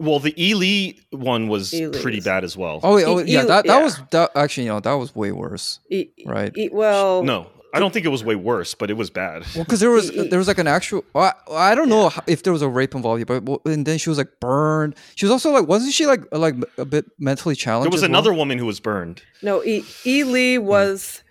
[0.00, 3.46] well the ely one was Ely pretty bad as well Oh, wait, oh yeah, e-
[3.46, 3.82] that that yeah.
[3.84, 5.78] was that actually, you know, that was way worse.
[5.88, 6.50] E- Right.
[6.56, 7.22] e- well.
[7.22, 9.90] no i don't think it was way worse but it was bad Well, because there
[9.90, 11.04] was there was like an actual.
[11.14, 14.18] I, I don't know if there was a rape involved, but and then she was
[14.18, 14.96] like burned.
[15.14, 17.84] She was also like, wasn't she like like a bit mentally challenged?
[17.86, 18.18] there was as well?
[18.18, 19.62] another woman who was burned No.
[19.64, 19.84] E.
[20.04, 20.24] E.
[20.24, 21.22] Lee was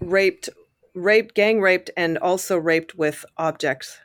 [0.00, 0.48] raped,
[0.94, 3.98] raped, gang raped, and also raped with objects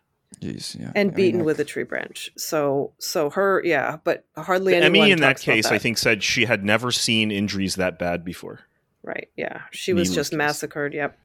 [0.43, 2.31] Jeez, yeah, and I mean, beaten like- with a tree branch.
[2.35, 4.95] So, so her, yeah, but hardly anyone.
[5.03, 7.97] Emmy in that talks about case, I think, said she had never seen injuries that
[7.97, 8.61] bad before.
[9.03, 9.29] Right.
[9.37, 9.61] Yeah.
[9.71, 10.37] She was Needless just to say.
[10.37, 10.93] massacred.
[10.93, 11.17] Yep.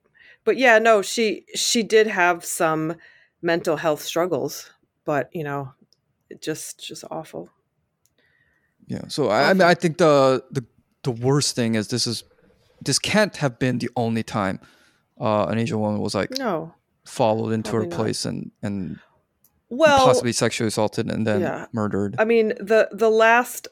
[0.45, 2.97] But yeah, no, she she did have some
[3.43, 4.71] mental health struggles,
[5.05, 5.73] but you know,
[6.31, 7.51] it just just awful.
[8.87, 9.03] Yeah.
[9.09, 10.65] So I, I mean, I think the the
[11.03, 12.25] the worst thing is this is
[12.85, 14.61] this can't have been the only time
[15.21, 16.75] uh, an Asian woman was like No.
[17.05, 17.91] followed into her not.
[17.91, 18.99] place and and
[19.71, 21.67] Well, possibly sexually assaulted and then yeah.
[21.73, 22.17] murdered.
[22.19, 23.69] I mean, the the last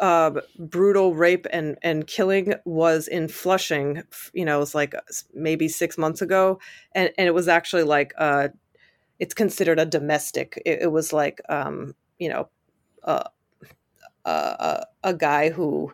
[0.00, 4.02] uh, brutal rape and and killing was in Flushing.
[4.32, 5.00] You know, it was like uh,
[5.32, 6.60] maybe six months ago,
[6.92, 8.48] and and it was actually like uh,
[9.18, 10.60] it's considered a domestic.
[10.64, 12.48] It, it was like um, you know,
[13.02, 13.24] uh,
[14.24, 15.92] uh, a guy who.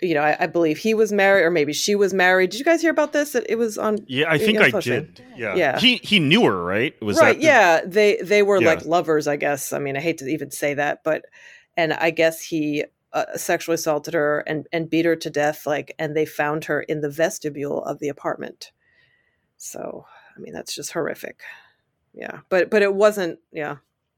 [0.00, 2.50] You know, I, I believe he was married, or maybe she was married.
[2.50, 3.34] Did you guys hear about this?
[3.34, 5.22] It, it was on Yeah, I think I did.
[5.36, 5.54] Yeah.
[5.54, 5.78] Yeah.
[5.78, 6.94] He he knew her, right?
[7.02, 8.68] Was right the- yeah they they were Yeah.
[8.68, 11.24] like lovers i guess i mean i hate to even say that but
[11.76, 15.94] and i guess he uh, sexually assaulted her and and beat her to death like
[15.98, 18.72] and they found her in the vestibule of the apartment
[19.56, 20.06] so
[20.36, 21.40] i mean that's just horrific
[22.14, 23.76] yeah but but it wasn't yeah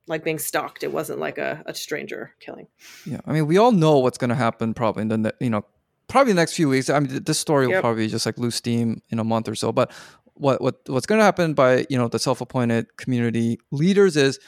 [0.09, 0.83] like being stalked.
[0.83, 2.67] It wasn't like a, a stranger killing.
[3.05, 5.65] Yeah i mean we all know what's going to happen probably in the you know
[6.09, 6.91] probably the next few weeks.
[6.91, 7.83] I mean this story will yep.
[7.83, 9.73] probably just like lose steam in a month or so.
[9.73, 9.93] But
[10.35, 14.41] what what what's going to happen by you know the self-appointed community leaders is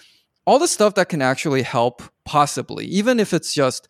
[0.47, 3.89] all the stuff that can actually help possibly even if it's just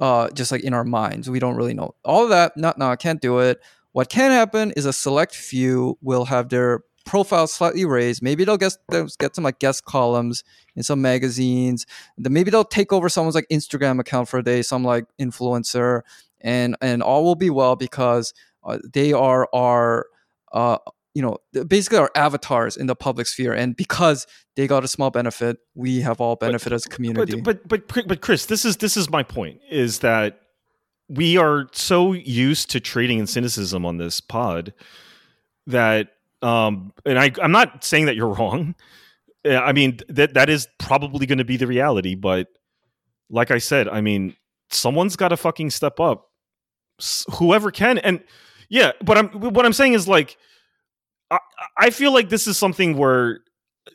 [0.00, 1.30] uh just like in our minds.
[1.30, 1.94] We don't really know.
[2.04, 3.60] All of that no no i can't do it.
[3.92, 8.22] What can happen is a select few will have their profile slightly raised.
[8.22, 10.44] Maybe they'll get they'll get some like guest columns
[10.76, 11.86] in some magazines.
[12.16, 16.02] Then maybe they'll take over someone's like instagram account for a day some like influencer.
[16.40, 18.34] And and all will be well because
[18.64, 20.06] uh, they are our
[20.52, 20.78] uh,
[21.14, 23.52] you know basically our avatars in the public sphere.
[23.54, 24.26] And because
[24.56, 27.40] they got a small benefit we have all benefit but, as a community.
[27.40, 30.40] but, but but but chris this is this is my point is that
[31.08, 34.72] we are so used to trading in cynicism on this pod
[35.66, 36.13] that
[36.44, 38.74] um and i i'm not saying that you're wrong
[39.46, 42.48] i mean that that is probably going to be the reality but
[43.30, 44.36] like i said i mean
[44.70, 46.30] someone's got to fucking step up
[47.34, 48.22] whoever can and
[48.68, 50.36] yeah but i'm what i'm saying is like
[51.30, 51.38] I,
[51.78, 53.40] I feel like this is something where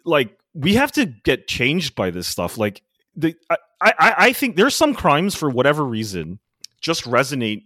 [0.05, 2.57] like we have to get changed by this stuff.
[2.57, 2.81] Like
[3.15, 6.39] the I, I, I think there's some crimes for whatever reason
[6.81, 7.63] just resonate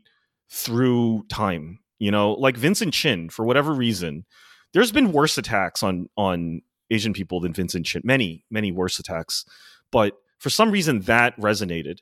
[0.52, 1.80] through time.
[2.00, 4.26] You know, like Vincent Chin, for whatever reason,
[4.74, 8.01] there's been worse attacks on on Asian people than Vincent Chin.
[8.03, 9.45] Many, many worse attacks.
[9.91, 11.99] But for some reason that resonated.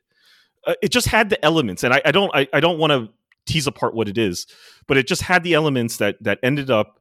[0.65, 3.09] Uh, it just had the elements, and I, I don't I, I don't want to
[3.45, 4.45] tease apart what it is,
[4.87, 6.99] but it just had the elements that that ended up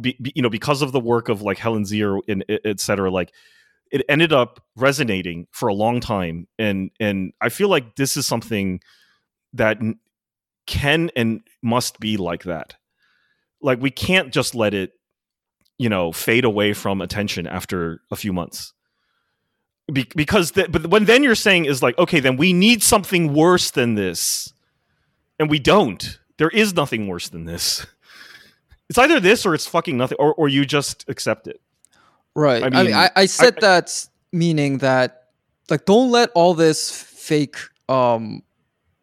[0.00, 3.10] be, be, you know because of the work of like Helen Zia and et cetera
[3.10, 3.32] like
[3.90, 8.26] it ended up resonating for a long time and and I feel like this is
[8.26, 8.80] something
[9.52, 9.78] that
[10.66, 12.76] can and must be like that
[13.66, 14.92] like we can't just let it
[15.78, 18.72] you know fade away from attention after a few months
[19.92, 23.34] be- because the, but when then you're saying is like okay then we need something
[23.34, 24.52] worse than this
[25.38, 27.86] and we don't there is nothing worse than this
[28.88, 31.60] it's either this or it's fucking nothing, or or you just accept it.
[32.34, 32.62] Right.
[32.62, 35.28] I mean, I, mean, I, I said I, that meaning that
[35.70, 37.56] like don't let all this fake
[37.88, 38.42] um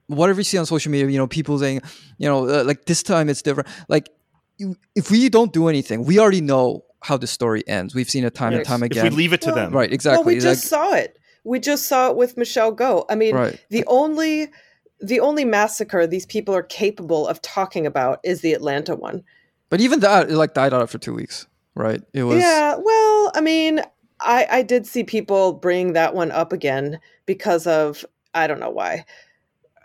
[0.07, 1.82] whatever you see on social media, you know, people saying,
[2.18, 3.68] you know, uh, like this time it's different.
[3.88, 4.09] Like
[4.95, 7.93] if we don't do anything, we already know how the story ends.
[7.93, 8.60] We've seen it time yes.
[8.60, 9.06] and time again.
[9.06, 9.91] If we leave it to well, them, right?
[9.91, 10.26] Exactly.
[10.26, 11.20] Well, we just like, saw it.
[11.43, 13.06] We just saw it with Michelle Go.
[13.10, 13.60] I mean, right.
[13.70, 14.49] the only
[15.01, 19.24] the only massacre these people are capable of talking about is the Atlanta one.
[19.70, 21.45] But even that, it like died out after two weeks,
[21.76, 22.01] right?
[22.14, 22.39] It was.
[22.39, 22.76] Yeah.
[22.78, 23.82] Well, I mean,
[24.22, 28.70] I I did see people bring that one up again because of I don't know
[28.70, 29.06] why.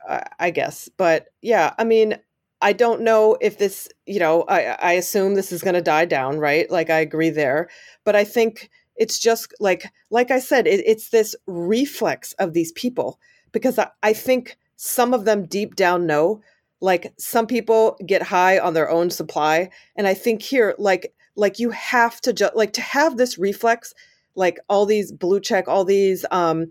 [0.09, 2.17] Uh, I guess, but yeah, I mean,
[2.61, 6.07] I don't know if this, you know, I, I assume this is going to die
[6.07, 6.71] down, right?
[6.71, 7.69] Like I agree there,
[8.05, 12.73] but I think it's just like, like I said, it, it's this reflex of these
[12.73, 13.21] people
[13.53, 16.41] because I, I think some of them deep down know
[16.81, 21.59] like some people get high on their own supply and i think here like like
[21.59, 23.95] you have to just like to have this reflex
[24.35, 26.71] like all these blue check all these um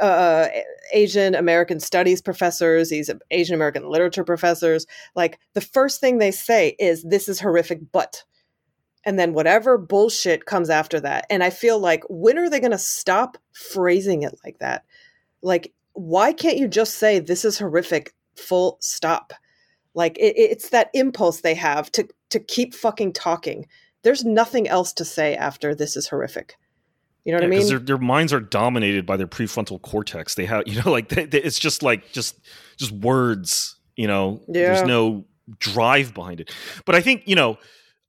[0.00, 0.48] uh,
[0.92, 6.76] Asian American studies professors, these Asian American literature professors, like the first thing they say
[6.78, 8.24] is, This is horrific, but.
[9.04, 11.26] And then whatever bullshit comes after that.
[11.28, 14.84] And I feel like, when are they going to stop phrasing it like that?
[15.42, 19.32] Like, why can't you just say, This is horrific, full stop?
[19.94, 23.66] Like it, it's that impulse they have to to keep fucking talking.
[24.02, 26.56] There's nothing else to say after this is horrific.
[27.24, 27.68] You know what yeah, I mean?
[27.68, 30.34] Their, their minds are dominated by their prefrontal cortex.
[30.34, 32.40] They have, you know, like they, they, it's just like just
[32.76, 33.76] just words.
[33.96, 34.72] You know, yeah.
[34.74, 35.26] there's no
[35.58, 36.50] drive behind it.
[36.86, 37.58] But I think you know,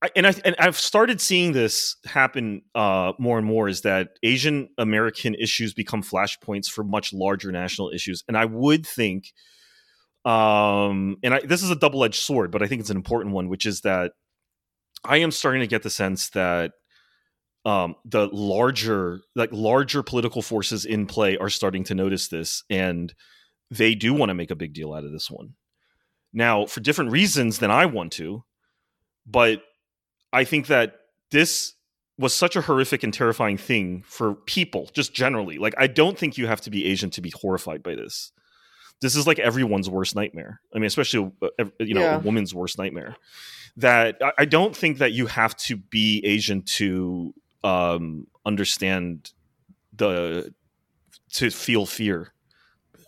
[0.01, 3.67] I, and I and I've started seeing this happen uh, more and more.
[3.67, 8.23] Is that Asian American issues become flashpoints for much larger national issues?
[8.27, 9.33] And I would think
[10.25, 13.33] um, and I, this is a double edged sword, but I think it's an important
[13.33, 14.13] one, which is that
[15.03, 16.71] I am starting to get the sense that
[17.65, 23.13] um, the larger, like larger political forces in play are starting to notice this, and
[23.71, 25.53] they do want to make a big deal out of this one.
[26.33, 28.43] Now, for different reasons than I want to,
[29.25, 29.61] but
[30.31, 30.95] I think that
[31.31, 31.73] this
[32.17, 35.57] was such a horrific and terrifying thing for people, just generally.
[35.57, 38.31] Like, I don't think you have to be Asian to be horrified by this
[39.03, 40.61] this is like everyone's worst nightmare.
[40.73, 42.15] I mean, especially uh, you know yeah.
[42.15, 43.17] a woman's worst nightmare.
[43.77, 47.33] That I don't think that you have to be Asian to
[47.63, 49.31] um, understand
[49.93, 50.53] the
[51.33, 52.33] to feel fear.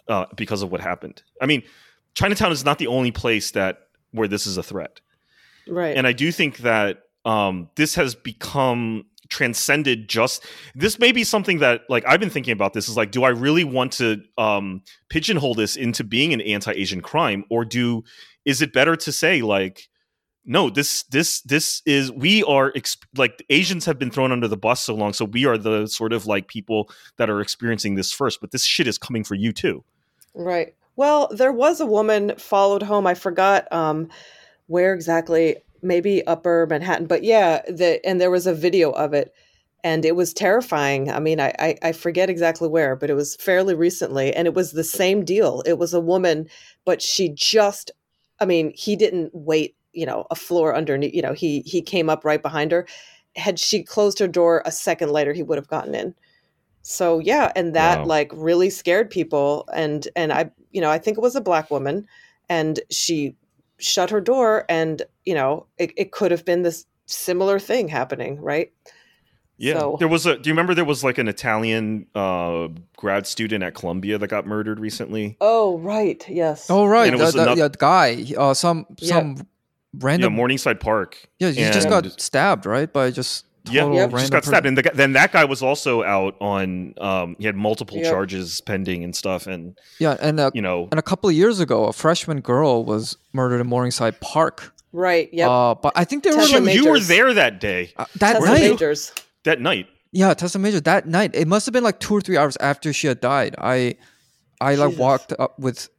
[0.07, 1.23] uh, because of what happened.
[1.41, 1.63] I mean,
[2.13, 5.01] Chinatown is not the only place that where this is a threat,
[5.67, 5.95] right?
[5.95, 10.45] And I do think that um, this has become transcended just
[10.75, 13.29] this may be something that like i've been thinking about this is like do i
[13.29, 18.03] really want to um pigeonhole this into being an anti-asian crime or do
[18.45, 19.89] is it better to say like
[20.45, 24.57] no this this this is we are exp- like asians have been thrown under the
[24.57, 28.11] bus so long so we are the sort of like people that are experiencing this
[28.11, 29.83] first but this shit is coming for you too.
[30.33, 30.75] Right.
[30.95, 34.09] Well there was a woman followed home i forgot um
[34.67, 39.33] where exactly maybe upper manhattan but yeah the and there was a video of it
[39.83, 41.11] and it was terrifying.
[41.11, 44.53] I mean I, I i forget exactly where but it was fairly recently and it
[44.53, 45.63] was the same deal.
[45.65, 46.47] It was a woman
[46.85, 47.91] but she just
[48.39, 52.09] i mean he didn't wait you know a floor underneath you know he he came
[52.09, 52.87] up right behind her.
[53.35, 56.15] Had she closed her door a second later he would have gotten in.
[56.81, 58.05] So yeah and that wow.
[58.05, 61.71] like really scared people and and i you know i think it was a black
[61.71, 62.05] woman
[62.47, 63.35] and she
[63.79, 68.39] shut her door and you know it, it could have been this similar thing happening
[68.39, 68.71] right?
[69.57, 69.79] Yeah.
[69.79, 72.67] So, there was a do you remember there was like an italian uh
[72.97, 75.37] grad student at columbia that got murdered recently?
[75.39, 76.69] Oh right yes.
[76.69, 79.43] Oh right the, the, another, yeah, guy uh some some yeah
[79.99, 81.27] random yeah, Morningside Park.
[81.39, 82.91] Yeah, he just got stabbed, right?
[82.91, 84.11] By just yeah, yep.
[84.11, 86.93] just got stabbed, and the, then that guy was also out on.
[86.99, 88.11] Um, he had multiple yep.
[88.11, 91.59] charges pending and stuff, and yeah, and uh, you know, and a couple of years
[91.59, 94.71] ago, a freshman girl was murdered in Morningside Park.
[94.95, 95.29] Right.
[95.33, 95.49] Yeah.
[95.49, 97.91] Uh, but I think there were like, you were there that day.
[97.97, 98.61] Uh, that Tessa night.
[98.61, 99.13] Majors.
[99.43, 99.87] That night.
[100.13, 100.79] Yeah, Tessa Major.
[100.79, 103.55] That night, it must have been like two or three hours after she had died.
[103.57, 103.97] I,
[104.61, 104.87] I Jesus.
[104.87, 105.89] like walked up with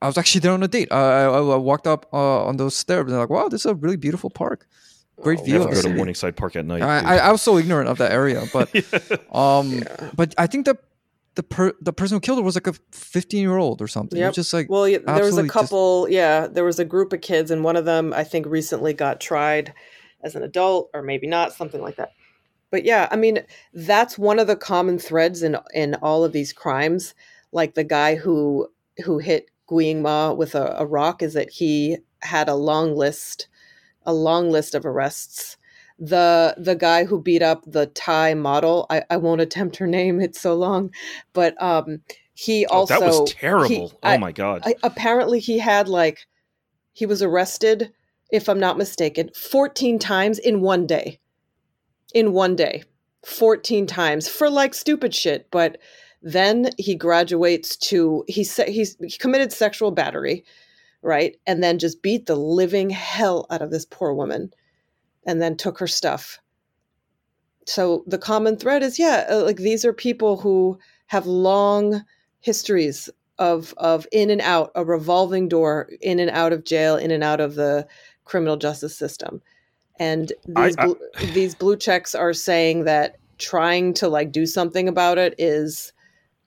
[0.00, 0.88] I was actually there on a date.
[0.92, 3.74] I, I, I walked up uh, on those stairs and like, wow, this is a
[3.74, 4.66] really beautiful park.
[5.20, 5.60] Great oh, view.
[5.60, 6.82] Have to go to Morningside Park at night.
[6.82, 8.68] I, I, I, was so ignorant of that area, but
[9.34, 10.10] um, yeah.
[10.14, 10.78] but I think the
[11.34, 14.18] the per, the person who killed her was like a 15 year old or something.
[14.18, 14.34] Yep.
[14.34, 16.04] Just like well, yeah, there was a couple.
[16.04, 16.12] Just...
[16.12, 19.20] Yeah, there was a group of kids, and one of them I think recently got
[19.20, 19.74] tried
[20.22, 22.12] as an adult, or maybe not, something like that.
[22.70, 23.40] But yeah, I mean,
[23.72, 27.14] that's one of the common threads in in all of these crimes.
[27.50, 28.68] Like the guy who
[29.04, 33.48] who hit Guiying Ma with a, a rock is that he had a long list,
[34.04, 35.56] a long list of arrests.
[35.98, 40.20] The the guy who beat up the Thai model, I, I won't attempt her name;
[40.20, 40.90] it's so long.
[41.32, 42.00] But um,
[42.34, 43.68] he also oh, that was terrible.
[43.68, 44.62] He, oh I, my god!
[44.64, 46.26] I, apparently, he had like
[46.92, 47.92] he was arrested,
[48.32, 51.20] if I'm not mistaken, 14 times in one day.
[52.14, 52.84] In one day,
[53.24, 55.78] 14 times for like stupid shit, but
[56.22, 60.44] then he graduates to he said he's he committed sexual battery,
[61.02, 61.36] right?
[61.46, 64.52] And then just beat the living hell out of this poor woman,
[65.26, 66.40] and then took her stuff.
[67.66, 72.02] So the common thread is yeah, uh, like these are people who have long
[72.40, 73.08] histories
[73.38, 77.22] of of in and out, a revolving door, in and out of jail, in and
[77.22, 77.86] out of the
[78.24, 79.40] criminal justice system.
[80.00, 80.98] And these I, I, blue,
[81.32, 85.92] these blue checks are saying that trying to like do something about it is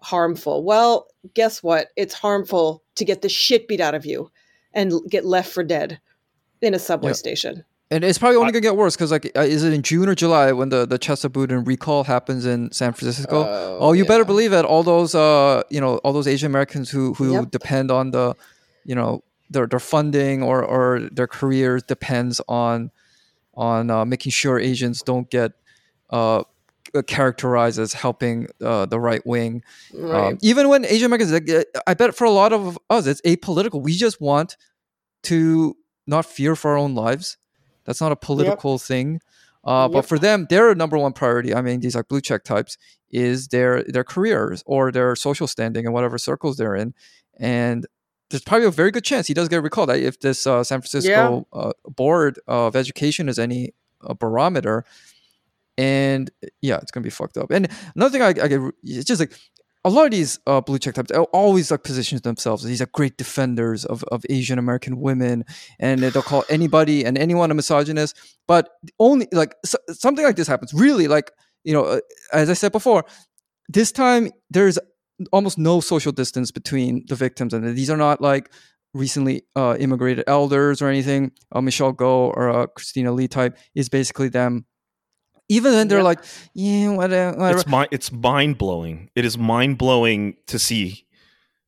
[0.02, 0.64] harmful.
[0.64, 1.90] Well, guess what?
[1.96, 4.32] It's harmful to get the shit beat out of you
[4.74, 6.00] and get left for dead
[6.62, 7.16] in a subway yeah.
[7.16, 7.64] station.
[7.90, 10.16] And it's probably only gonna get worse because, like, uh, is it in June or
[10.16, 13.42] July when the the Chesa Boudin recall happens in San Francisco?
[13.42, 14.08] Uh, oh, you yeah.
[14.08, 14.64] better believe it.
[14.64, 17.52] All those, uh, you know, all those Asian Americans who who yep.
[17.52, 18.34] depend on the,
[18.86, 22.92] you know, their their funding or or their careers depends on
[23.56, 25.52] on uh, making sure Asians don't get
[26.12, 26.44] uh,
[27.08, 29.64] characterized as helping uh, the right wing.
[29.94, 30.28] Um, right.
[30.28, 33.82] Um, even when Asian Americans, uh, I bet for a lot of us, it's apolitical.
[33.82, 34.58] We just want
[35.24, 35.76] to
[36.08, 37.38] not fear for our own lives.
[37.86, 38.82] That's not a political yep.
[38.82, 39.22] thing.
[39.64, 39.94] Uh, yep.
[39.94, 42.78] But for them, their number one priority, I mean, these like blue check types,
[43.10, 46.94] is their their careers or their social standing in whatever circles they're in.
[47.38, 47.86] And
[48.30, 49.90] there's probably a very good chance he does get recalled.
[49.92, 51.60] If this uh, San Francisco yeah.
[51.60, 53.74] uh, Board of Education is any
[54.20, 54.86] barometer,
[55.82, 56.30] and
[56.62, 57.50] yeah, it's gonna be fucked up.
[57.50, 59.34] And another thing I, I get, it's just like
[59.84, 62.64] a lot of these uh, blue check types always like positions themselves.
[62.64, 65.44] These are great defenders of, of Asian American women,
[65.80, 68.16] and they'll call anybody and anyone a misogynist.
[68.48, 70.72] But only like so, something like this happens.
[70.72, 71.32] Really, like
[71.64, 72.00] you know, uh,
[72.32, 73.06] as I said before,
[73.70, 74.78] this time there's
[75.32, 78.52] almost no social distance between the victims, and these are not like
[78.94, 81.32] recently uh, immigrated elders or anything.
[81.52, 84.66] Uh, Michelle Go or uh, Christina Lee type is basically them
[85.52, 86.06] even then they're yep.
[86.06, 86.20] like,
[86.54, 87.38] yeah, whatever.
[87.38, 87.60] whatever.
[87.60, 89.10] It's my, it's mind blowing.
[89.16, 91.06] It is mind blowing to see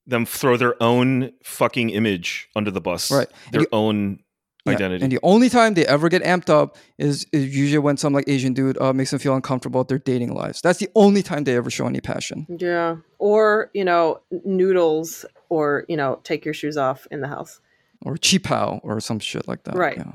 [0.07, 3.11] them throw their own fucking image under the bus.
[3.11, 3.29] Right.
[3.51, 4.19] Their you, own
[4.65, 5.03] Yeah, identity.
[5.03, 8.29] And the only time they ever get amped up is, is usually when some like
[8.29, 10.61] Asian dude uh, makes them feel uncomfortable with their dating lives.
[10.61, 12.47] That's the only time they ever show any passion.
[12.49, 12.97] Yeah.
[13.19, 17.59] Or, you know, noodles or, you know, take your shoes off in the house.
[18.01, 19.75] Or qipao or some shit like that.
[19.75, 19.97] Right.
[19.97, 20.11] Yeah.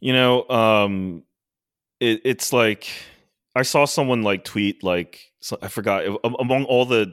[0.00, 1.24] You know, um,
[2.00, 2.88] it, it's like
[3.54, 6.04] I saw someone like tweet like so, I forgot
[6.40, 7.12] among all the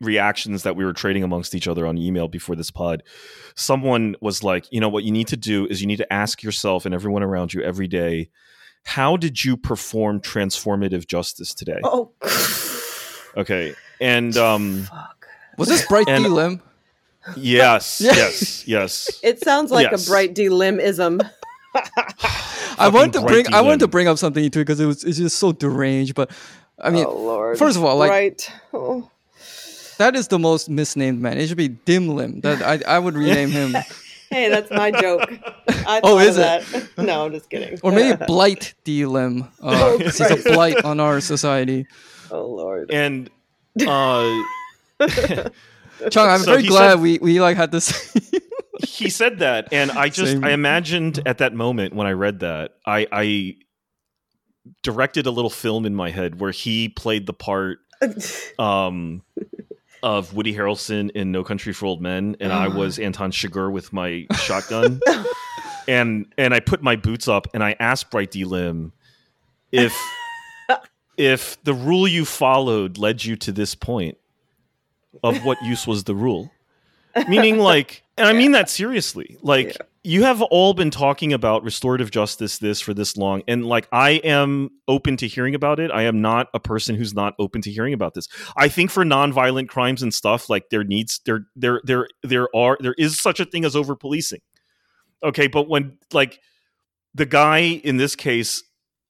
[0.00, 3.04] reactions that we were trading amongst each other on email before this pod
[3.54, 6.42] someone was like you know what you need to do is you need to ask
[6.42, 8.28] yourself and everyone around you every day
[8.84, 12.10] how did you perform transformative justice today oh
[13.36, 15.28] okay and um Fuck.
[15.56, 16.60] Was this Bright D Lim?
[17.36, 20.04] yes yes yes It sounds like Yes.
[20.06, 21.20] a bright D limism.
[22.84, 24.86] I wanted to bring Bright I wanted to bring up something to it because it
[24.86, 26.14] was it's just so deranged.
[26.14, 26.30] But
[26.78, 27.58] I mean, oh Lord.
[27.58, 28.52] first of all, like right.
[28.72, 29.10] Oh.
[29.98, 31.38] that is the most misnamed man.
[31.38, 32.40] It should be Dim Lim.
[32.40, 33.76] That I I would rename him,
[34.30, 35.30] Hey, that's my joke.
[35.68, 36.40] I Oh, is it?
[36.40, 36.88] that.
[36.98, 37.78] No, I'm just kidding.
[37.82, 39.42] or maybe Blight D Lim.
[39.62, 41.86] Uh, Oh, 'cause he's a blight on our society.
[42.30, 42.90] oh Lord.
[42.90, 43.28] and
[43.86, 44.24] uh
[46.10, 47.92] Chung, I'm So very glad said- we we like had this.
[48.82, 50.44] He said that and i just Same.
[50.44, 53.56] i imagined at that moment when i read that i i
[54.82, 57.78] directed a little film in my head where he played the part
[58.58, 59.22] um
[60.02, 63.92] of woody harrelson in no country for old men and i was anton chigurh with
[63.92, 65.00] my shotgun.
[65.88, 68.92] And and i put my boots up and i asked bright d lim
[69.72, 69.92] if
[71.16, 74.16] if the rule you followed led you to this point
[75.22, 76.50] of what use was the rule?
[77.28, 79.36] Meaning like and i mean that seriously.
[79.42, 79.86] Like Yeah.
[80.04, 84.10] you have all been talking about restorative justice this for this long and like i
[84.24, 85.90] am open to hearing about it.
[85.90, 88.28] I am not a person who's not open to hearing about this.
[88.56, 92.76] I think for nonviolent crimes and stuff like there needs there there there there are
[92.80, 94.40] there is such a thing as over policing
[95.22, 96.40] okay but when like
[97.14, 98.62] the guy in this case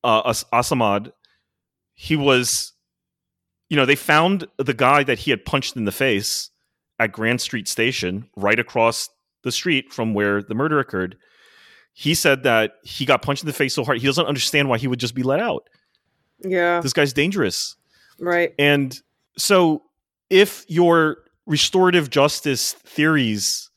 [0.05, 1.13] uh As- Assamad
[1.95, 2.73] he was
[3.71, 6.51] you know they found the guy that he had punched in the face
[6.99, 9.09] at Grand Street Station, right across
[9.43, 11.17] the street from where the murder occurred.
[11.95, 14.79] He said that he got punched in the face so hard he doesn't understand why
[14.79, 15.69] he would just be let out.
[16.41, 16.81] yeah.
[16.81, 17.77] This guy's dangerous.
[18.19, 18.55] Right.
[18.59, 18.99] And
[19.37, 19.83] so
[20.31, 23.69] if your restorative justice theories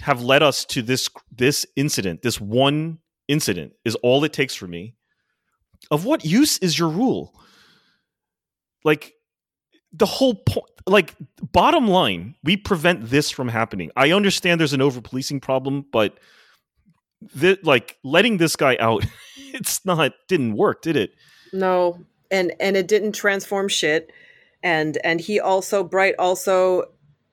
[0.00, 4.66] have led us to this this incident, this one incident is all it takes for
[4.66, 4.94] me.
[5.90, 7.34] Of what use is your rule?
[8.84, 9.14] Like
[9.92, 11.14] the whole point like
[11.52, 13.90] bottom line, we prevent this from happening.
[13.96, 16.18] I understand there's an over policing problem, but
[17.38, 19.04] th- like letting this guy out,
[19.36, 21.12] it's not didn't work, did it?
[21.52, 21.98] No.
[22.30, 24.12] And and it didn't transform shit.
[24.62, 26.84] And and he also Bright also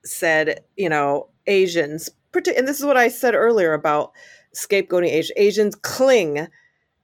[0.04, 4.12] said, you know, Asians, and this is what I said earlier about
[4.54, 5.32] scapegoating Asians.
[5.36, 6.48] Asians cling.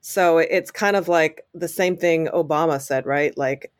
[0.01, 3.37] So it's kind of like the same thing Obama said, right?
[3.37, 3.71] Like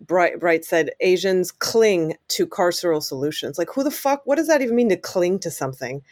[0.00, 3.58] Bright Bright said Asians cling to carceral solutions.
[3.58, 6.02] Like who the fuck what does that even mean to cling to something?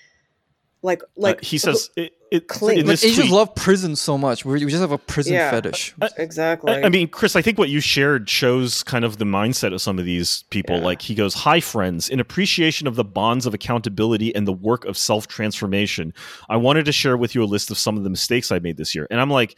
[0.82, 2.78] Like like Uh, he says it, it, cling.
[2.78, 4.44] in But Asians tweet- love prison so much.
[4.44, 5.50] We we just have a prison Yeah.
[5.50, 5.94] fetish.
[6.16, 6.72] exactly.
[6.72, 9.80] I I mean, Chris, I think what you shared shows kind of the mindset of
[9.82, 10.78] some of these people.
[10.78, 10.84] Yeah.
[10.84, 12.08] Like he goes, "Hi, friends.
[12.08, 16.12] In appreciation of the bonds of accountability and the work of self transformation,
[16.48, 18.76] I wanted to share with you a list of some of the mistakes I made
[18.76, 19.56] this year." And I'm like,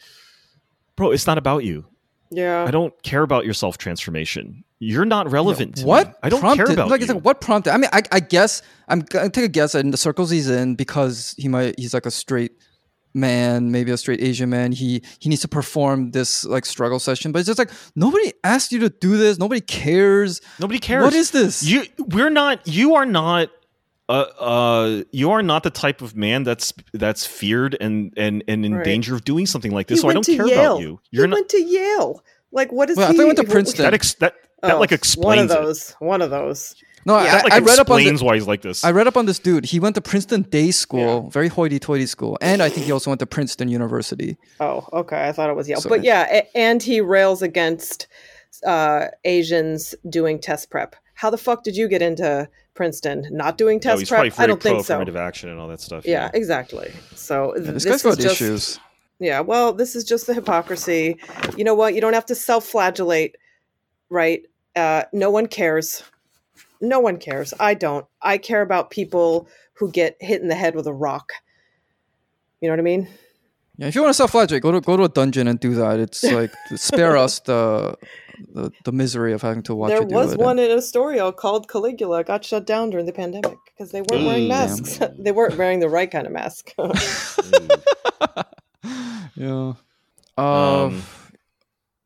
[0.95, 1.85] "Bro, it's not about you.
[2.29, 2.65] Yeah.
[2.65, 4.63] I don't care about your self transformation.
[4.79, 5.77] You're not relevant.
[5.77, 6.13] to what me.
[6.23, 8.19] I don't prompted, care about like, you." it's like what prompted i mean i, I
[8.19, 11.93] guess i'm gonna take a guess in the circles he's in because he might he's
[11.93, 12.51] like a straight
[13.13, 17.31] man maybe a straight asian man he he needs to perform this like struggle session
[17.31, 21.03] but it's just like nobody asked you to do this nobody cares Nobody cares.
[21.05, 23.49] what is this You we're not you are not
[24.07, 28.65] uh, uh you are not the type of man that's that's feared and and and
[28.65, 28.85] in Right.
[28.85, 30.01] danger of doing something like He this.
[30.01, 30.73] So I don't care Yale.
[30.75, 30.99] about you.
[31.11, 32.23] You're not went to Yale.
[32.51, 33.17] Like what is Well, he?
[33.17, 33.83] thought he went to Princeton.
[33.83, 35.61] that ex, that that Oh, like one explains of it.
[35.63, 35.91] those.
[35.99, 36.75] One of those.
[37.05, 37.21] no Yeah.
[37.23, 38.83] I, That like I read up on explains the, why he's like this.
[38.83, 39.65] I read up on this dude.
[39.65, 43.19] He went to Princeton Day School, very hoity-toity school, and I think he also went
[43.19, 44.37] to Princeton University.
[44.59, 45.27] Oh, okay.
[45.27, 45.97] I thought it was Yale, Sorry.
[45.99, 48.07] but yeah, and he rails against
[48.65, 50.95] uh, Asians doing test prep.
[51.15, 53.27] How the fuck did you get into Princeton?
[53.31, 54.37] Not doing no, test he's probably prep?
[54.37, 54.93] very I don't pro think so.
[54.93, 56.05] affirmative action and all that stuff.
[56.05, 56.91] Yeah, exactly.
[57.15, 58.79] So Yeah, this, this, guy's is got just issues.
[59.19, 59.39] yeah.
[59.39, 61.17] Well, this is just the hypocrisy.
[61.57, 61.95] You know what?
[61.95, 63.35] You don't have to self-flagellate,
[64.09, 64.43] right?
[64.75, 66.03] Uh, no one cares.
[66.81, 67.53] No one cares.
[67.59, 68.05] I don't.
[68.21, 71.31] I care about people who get hit in the head with a rock.
[72.61, 73.07] You know what I mean?
[73.77, 75.99] Yeah, if you want to self-flagellate, go to go to a dungeon and do that.
[75.99, 77.97] It's like spare us the,
[78.53, 79.89] the the misery of having to watch.
[79.89, 82.23] There you do was it one in Astoria called Caligula.
[82.23, 84.99] Got shut down during the pandemic because they weren't wearing masks.
[85.19, 86.73] they weren't wearing the right kind of mask.
[89.35, 89.73] yeah.
[90.37, 91.03] Uh, um,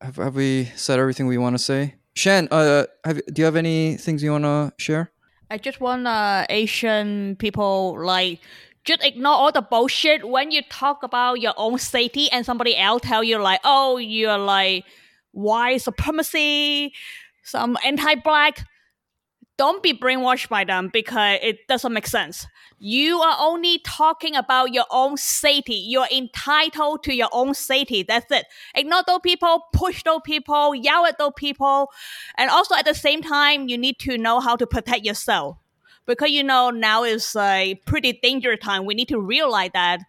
[0.01, 1.95] have, have we said everything we want to say?
[2.15, 5.11] Shan, uh, have, do you have any things you want to share?
[5.49, 8.39] I just want uh, Asian people like
[8.85, 13.01] just ignore all the bullshit when you talk about your own safety and somebody else
[13.03, 14.85] tell you like, oh, you're like
[15.31, 16.93] white supremacy,
[17.43, 18.65] some anti-black.
[19.57, 22.47] Don't be brainwashed by them because it doesn't make sense.
[22.77, 25.75] You are only talking about your own safety.
[25.75, 28.03] You're entitled to your own safety.
[28.03, 28.45] That's it.
[28.73, 31.91] Ignore those people, push those people, yell at those people.
[32.37, 35.57] And also at the same time, you need to know how to protect yourself.
[36.05, 38.85] Because you know now is a pretty dangerous time.
[38.85, 39.99] We need to realize that.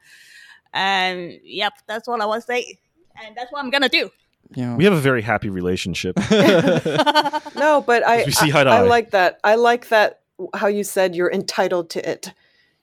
[0.72, 2.78] And yep, that's what I want to say.
[3.20, 4.10] And that's what I'm gonna do.
[4.54, 4.76] Yeah.
[4.76, 6.16] We have a very happy relationship.
[6.30, 9.38] no, but I, I, I like that.
[9.44, 10.20] I like that
[10.54, 12.32] how you said you're entitled to it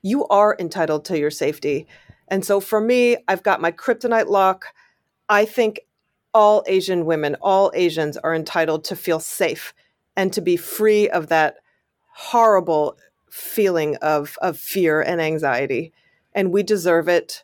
[0.02, 1.88] you are entitled to your safety.
[2.28, 4.68] And so for me, I've got my kryptonite lock.
[5.30, 5.82] I think
[6.34, 9.74] all Asian women, all Asians are entitled to feel safe
[10.16, 11.58] and to be free of that
[12.14, 12.98] horrible
[13.30, 15.94] feeling of, of fear and anxiety.
[16.34, 17.44] And we deserve it,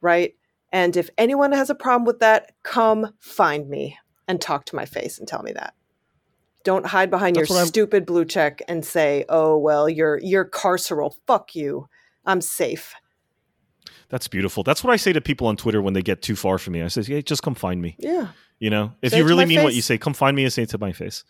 [0.00, 0.34] right?
[0.72, 3.98] And if anyone has a problem with that, come find me
[4.28, 5.74] and talk to my face and tell me that.
[6.62, 11.14] Don't hide behind That's your stupid blue check and say, "Oh well, you're you're carceral.
[11.26, 11.88] Fuck you."
[12.26, 12.94] I'm safe.
[14.10, 14.62] That's beautiful.
[14.62, 16.82] That's what I say to people on Twitter when they get too far from me.
[16.82, 18.28] I say, "Yeah, just come find me." Yeah.
[18.58, 19.64] You know, if say you really mean face.
[19.64, 21.24] what you say, come find me and say it to my face.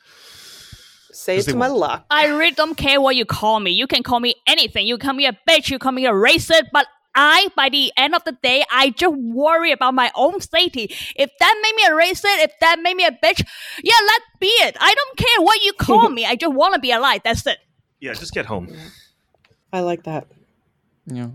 [1.13, 2.05] Say it to my luck.
[2.11, 3.71] I really don't care what you call me.
[3.71, 4.87] You can call me anything.
[4.87, 5.71] You call me a bitch.
[5.71, 6.65] You call me a racist.
[6.73, 10.95] But I, by the end of the day, I just worry about my own safety.
[11.17, 13.45] If that made me a racist, if that made me a bitch,
[13.83, 14.77] yeah, let be it.
[14.81, 16.25] I don't care what you call me.
[16.25, 17.21] I just want to be alive.
[17.25, 17.59] That's it.
[18.01, 18.69] Yeah, just get home.
[19.73, 20.27] I like that.
[21.07, 21.31] Yeah.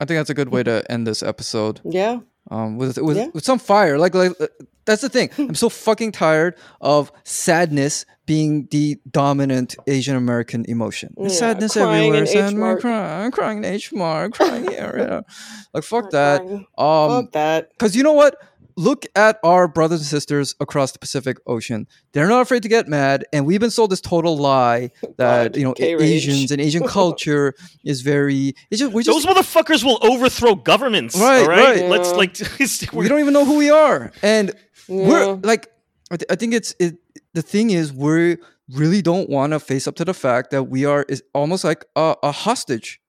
[0.00, 1.80] I think that's a good way to end this episode.
[1.84, 2.20] Yeah.
[2.50, 3.28] Um, with with, yeah.
[3.34, 3.98] with some fire.
[3.98, 4.46] Like like uh,
[4.84, 5.30] that's the thing.
[5.38, 11.14] I'm so fucking tired of sadness being the dominant Asian American emotion.
[11.18, 12.24] Yeah, sadness everywhere.
[12.26, 13.24] Sad, I'm crying.
[13.24, 14.24] I'm crying in H Mart.
[14.26, 14.94] I'm crying here.
[14.96, 15.20] Yeah.
[15.74, 16.40] Like fuck that.
[16.42, 17.70] Um, fuck that.
[17.70, 18.36] Because you know what?
[18.76, 21.86] Look at our brothers and sisters across the Pacific Ocean.
[22.12, 25.56] They're not afraid to get mad, and we've been sold this total lie that God,
[25.56, 26.02] you know K-rage.
[26.02, 27.54] Asians and Asian culture
[27.84, 28.54] is very.
[28.70, 31.18] It's just, we just, Those motherfuckers will overthrow governments.
[31.18, 31.78] Right, right.
[31.78, 31.88] Yeah.
[31.88, 32.36] Let's like.
[32.92, 34.52] we don't even know who we are, and
[34.88, 35.08] yeah.
[35.08, 35.68] we're like.
[36.08, 36.98] I, th- I think it's it,
[37.34, 38.36] the thing is we
[38.70, 41.84] really don't want to face up to the fact that we are is almost like
[41.96, 43.00] a, a hostage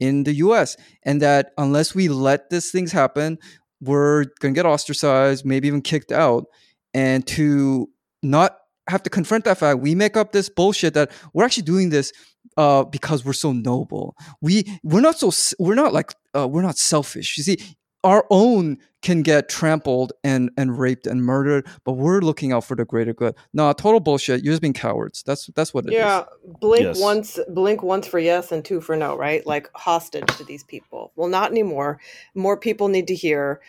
[0.00, 3.38] in the US and that unless we let these things happen,
[3.82, 6.46] we're going to get ostracized, maybe even kicked out.
[6.94, 7.88] And to
[8.22, 8.56] not
[8.88, 12.12] have to confront that fact, we make up this bullshit that we're actually doing this
[12.56, 14.14] uh, because we're so noble.
[14.40, 17.36] We we're not so we're not like uh, we're not selfish.
[17.36, 17.58] You see,
[18.04, 22.76] our own can get trampled and and raped and murdered, but we're looking out for
[22.76, 23.34] the greater good.
[23.52, 24.44] No, total bullshit.
[24.44, 25.22] You're just being cowards.
[25.24, 26.26] That's that's what it yeah, is.
[26.60, 27.00] blink yes.
[27.00, 29.16] once, blink once for yes and two for no.
[29.16, 31.12] Right, like hostage to these people.
[31.16, 32.00] Well, not anymore.
[32.34, 33.60] More people need to hear,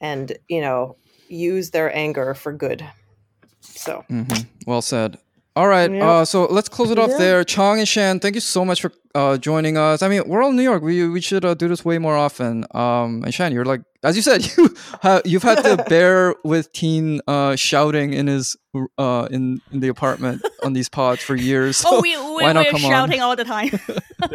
[0.00, 0.96] and you know,
[1.28, 2.86] use their anger for good.
[3.60, 4.42] So, mm-hmm.
[4.66, 5.18] well said.
[5.56, 6.02] All right, yep.
[6.02, 7.18] uh, so let's close it off yeah.
[7.18, 7.44] there.
[7.44, 10.02] Chong and Shan, thank you so much for uh, joining us.
[10.02, 10.82] I mean, we're all in New York.
[10.82, 12.64] We we should uh, do this way more often.
[12.72, 16.72] Um, and Shan, you're like, as you said, you have, you've had to bear with
[16.72, 18.56] Teen uh, shouting in his
[18.98, 21.76] uh, in in the apartment on these pods for years.
[21.76, 23.28] So oh, we, we, why not we're shouting on?
[23.28, 23.70] all the time.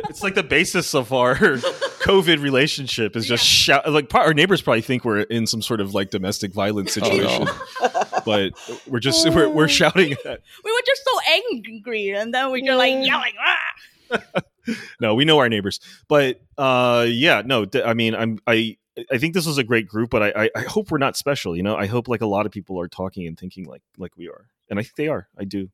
[0.09, 3.81] it's like the basis of our COVID relationship is just yeah.
[3.81, 3.91] shout.
[3.91, 7.47] Like our neighbors probably think we're in some sort of like domestic violence situation,
[7.81, 7.98] oh, no.
[8.29, 10.13] But we're just we're, we're shouting.
[10.13, 10.41] At...
[10.63, 11.19] We were just so
[11.51, 13.33] angry, and then we're just like yelling.
[13.43, 14.41] Ah!
[15.01, 17.65] no, we know our neighbors, but uh, yeah, no.
[17.83, 18.77] I mean, I'm I
[19.11, 21.55] I think this was a great group, but I, I, I hope we're not special.
[21.55, 24.15] You know, I hope like a lot of people are talking and thinking like like
[24.15, 25.27] we are, and I think they are.
[25.37, 25.69] I do.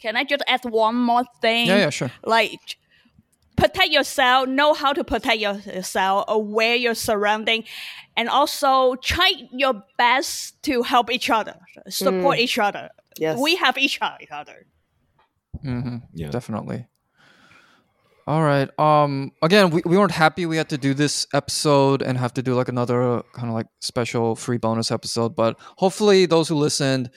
[0.00, 1.66] Can I just add one more thing?
[1.66, 2.10] Yeah, yeah, sure.
[2.24, 2.76] Like
[3.56, 7.64] protect yourself, know how to protect yourself, aware your surrounding,
[8.16, 11.56] and also try your best to help each other,
[11.88, 12.40] support mm.
[12.40, 12.90] each other.
[13.18, 14.66] Yes, we have each other.
[15.64, 15.96] Mm-hmm.
[16.14, 16.86] Yeah, definitely.
[18.26, 18.68] All right.
[18.78, 19.32] Um.
[19.42, 22.54] Again, we, we weren't happy we had to do this episode and have to do
[22.54, 27.10] like another kind of like special free bonus episode, but hopefully those who listened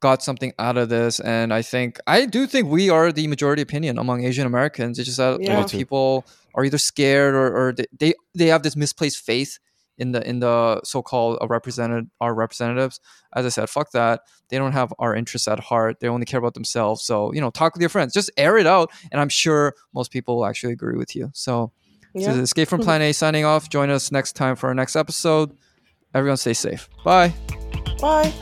[0.00, 1.20] got something out of this.
[1.20, 4.98] And I think I do think we are the majority opinion among Asian Americans.
[4.98, 5.64] It's just that yeah.
[5.66, 9.58] people are either scared or, or they, they they have this misplaced faith
[9.98, 13.00] in the in the so-called uh, represented our representatives.
[13.34, 14.22] As I said, fuck that.
[14.48, 16.00] They don't have our interests at heart.
[16.00, 17.02] They only care about themselves.
[17.02, 18.12] So you know, talk with your friends.
[18.12, 21.30] Just air it out, and I'm sure most people will actually agree with you.
[21.34, 21.72] So,
[22.14, 22.32] yeah.
[22.32, 23.68] so Escape from Plan A signing off.
[23.68, 25.56] Join us next time for our next episode.
[26.14, 26.88] Everyone, stay safe.
[27.04, 27.34] Bye.
[28.00, 28.32] Bye.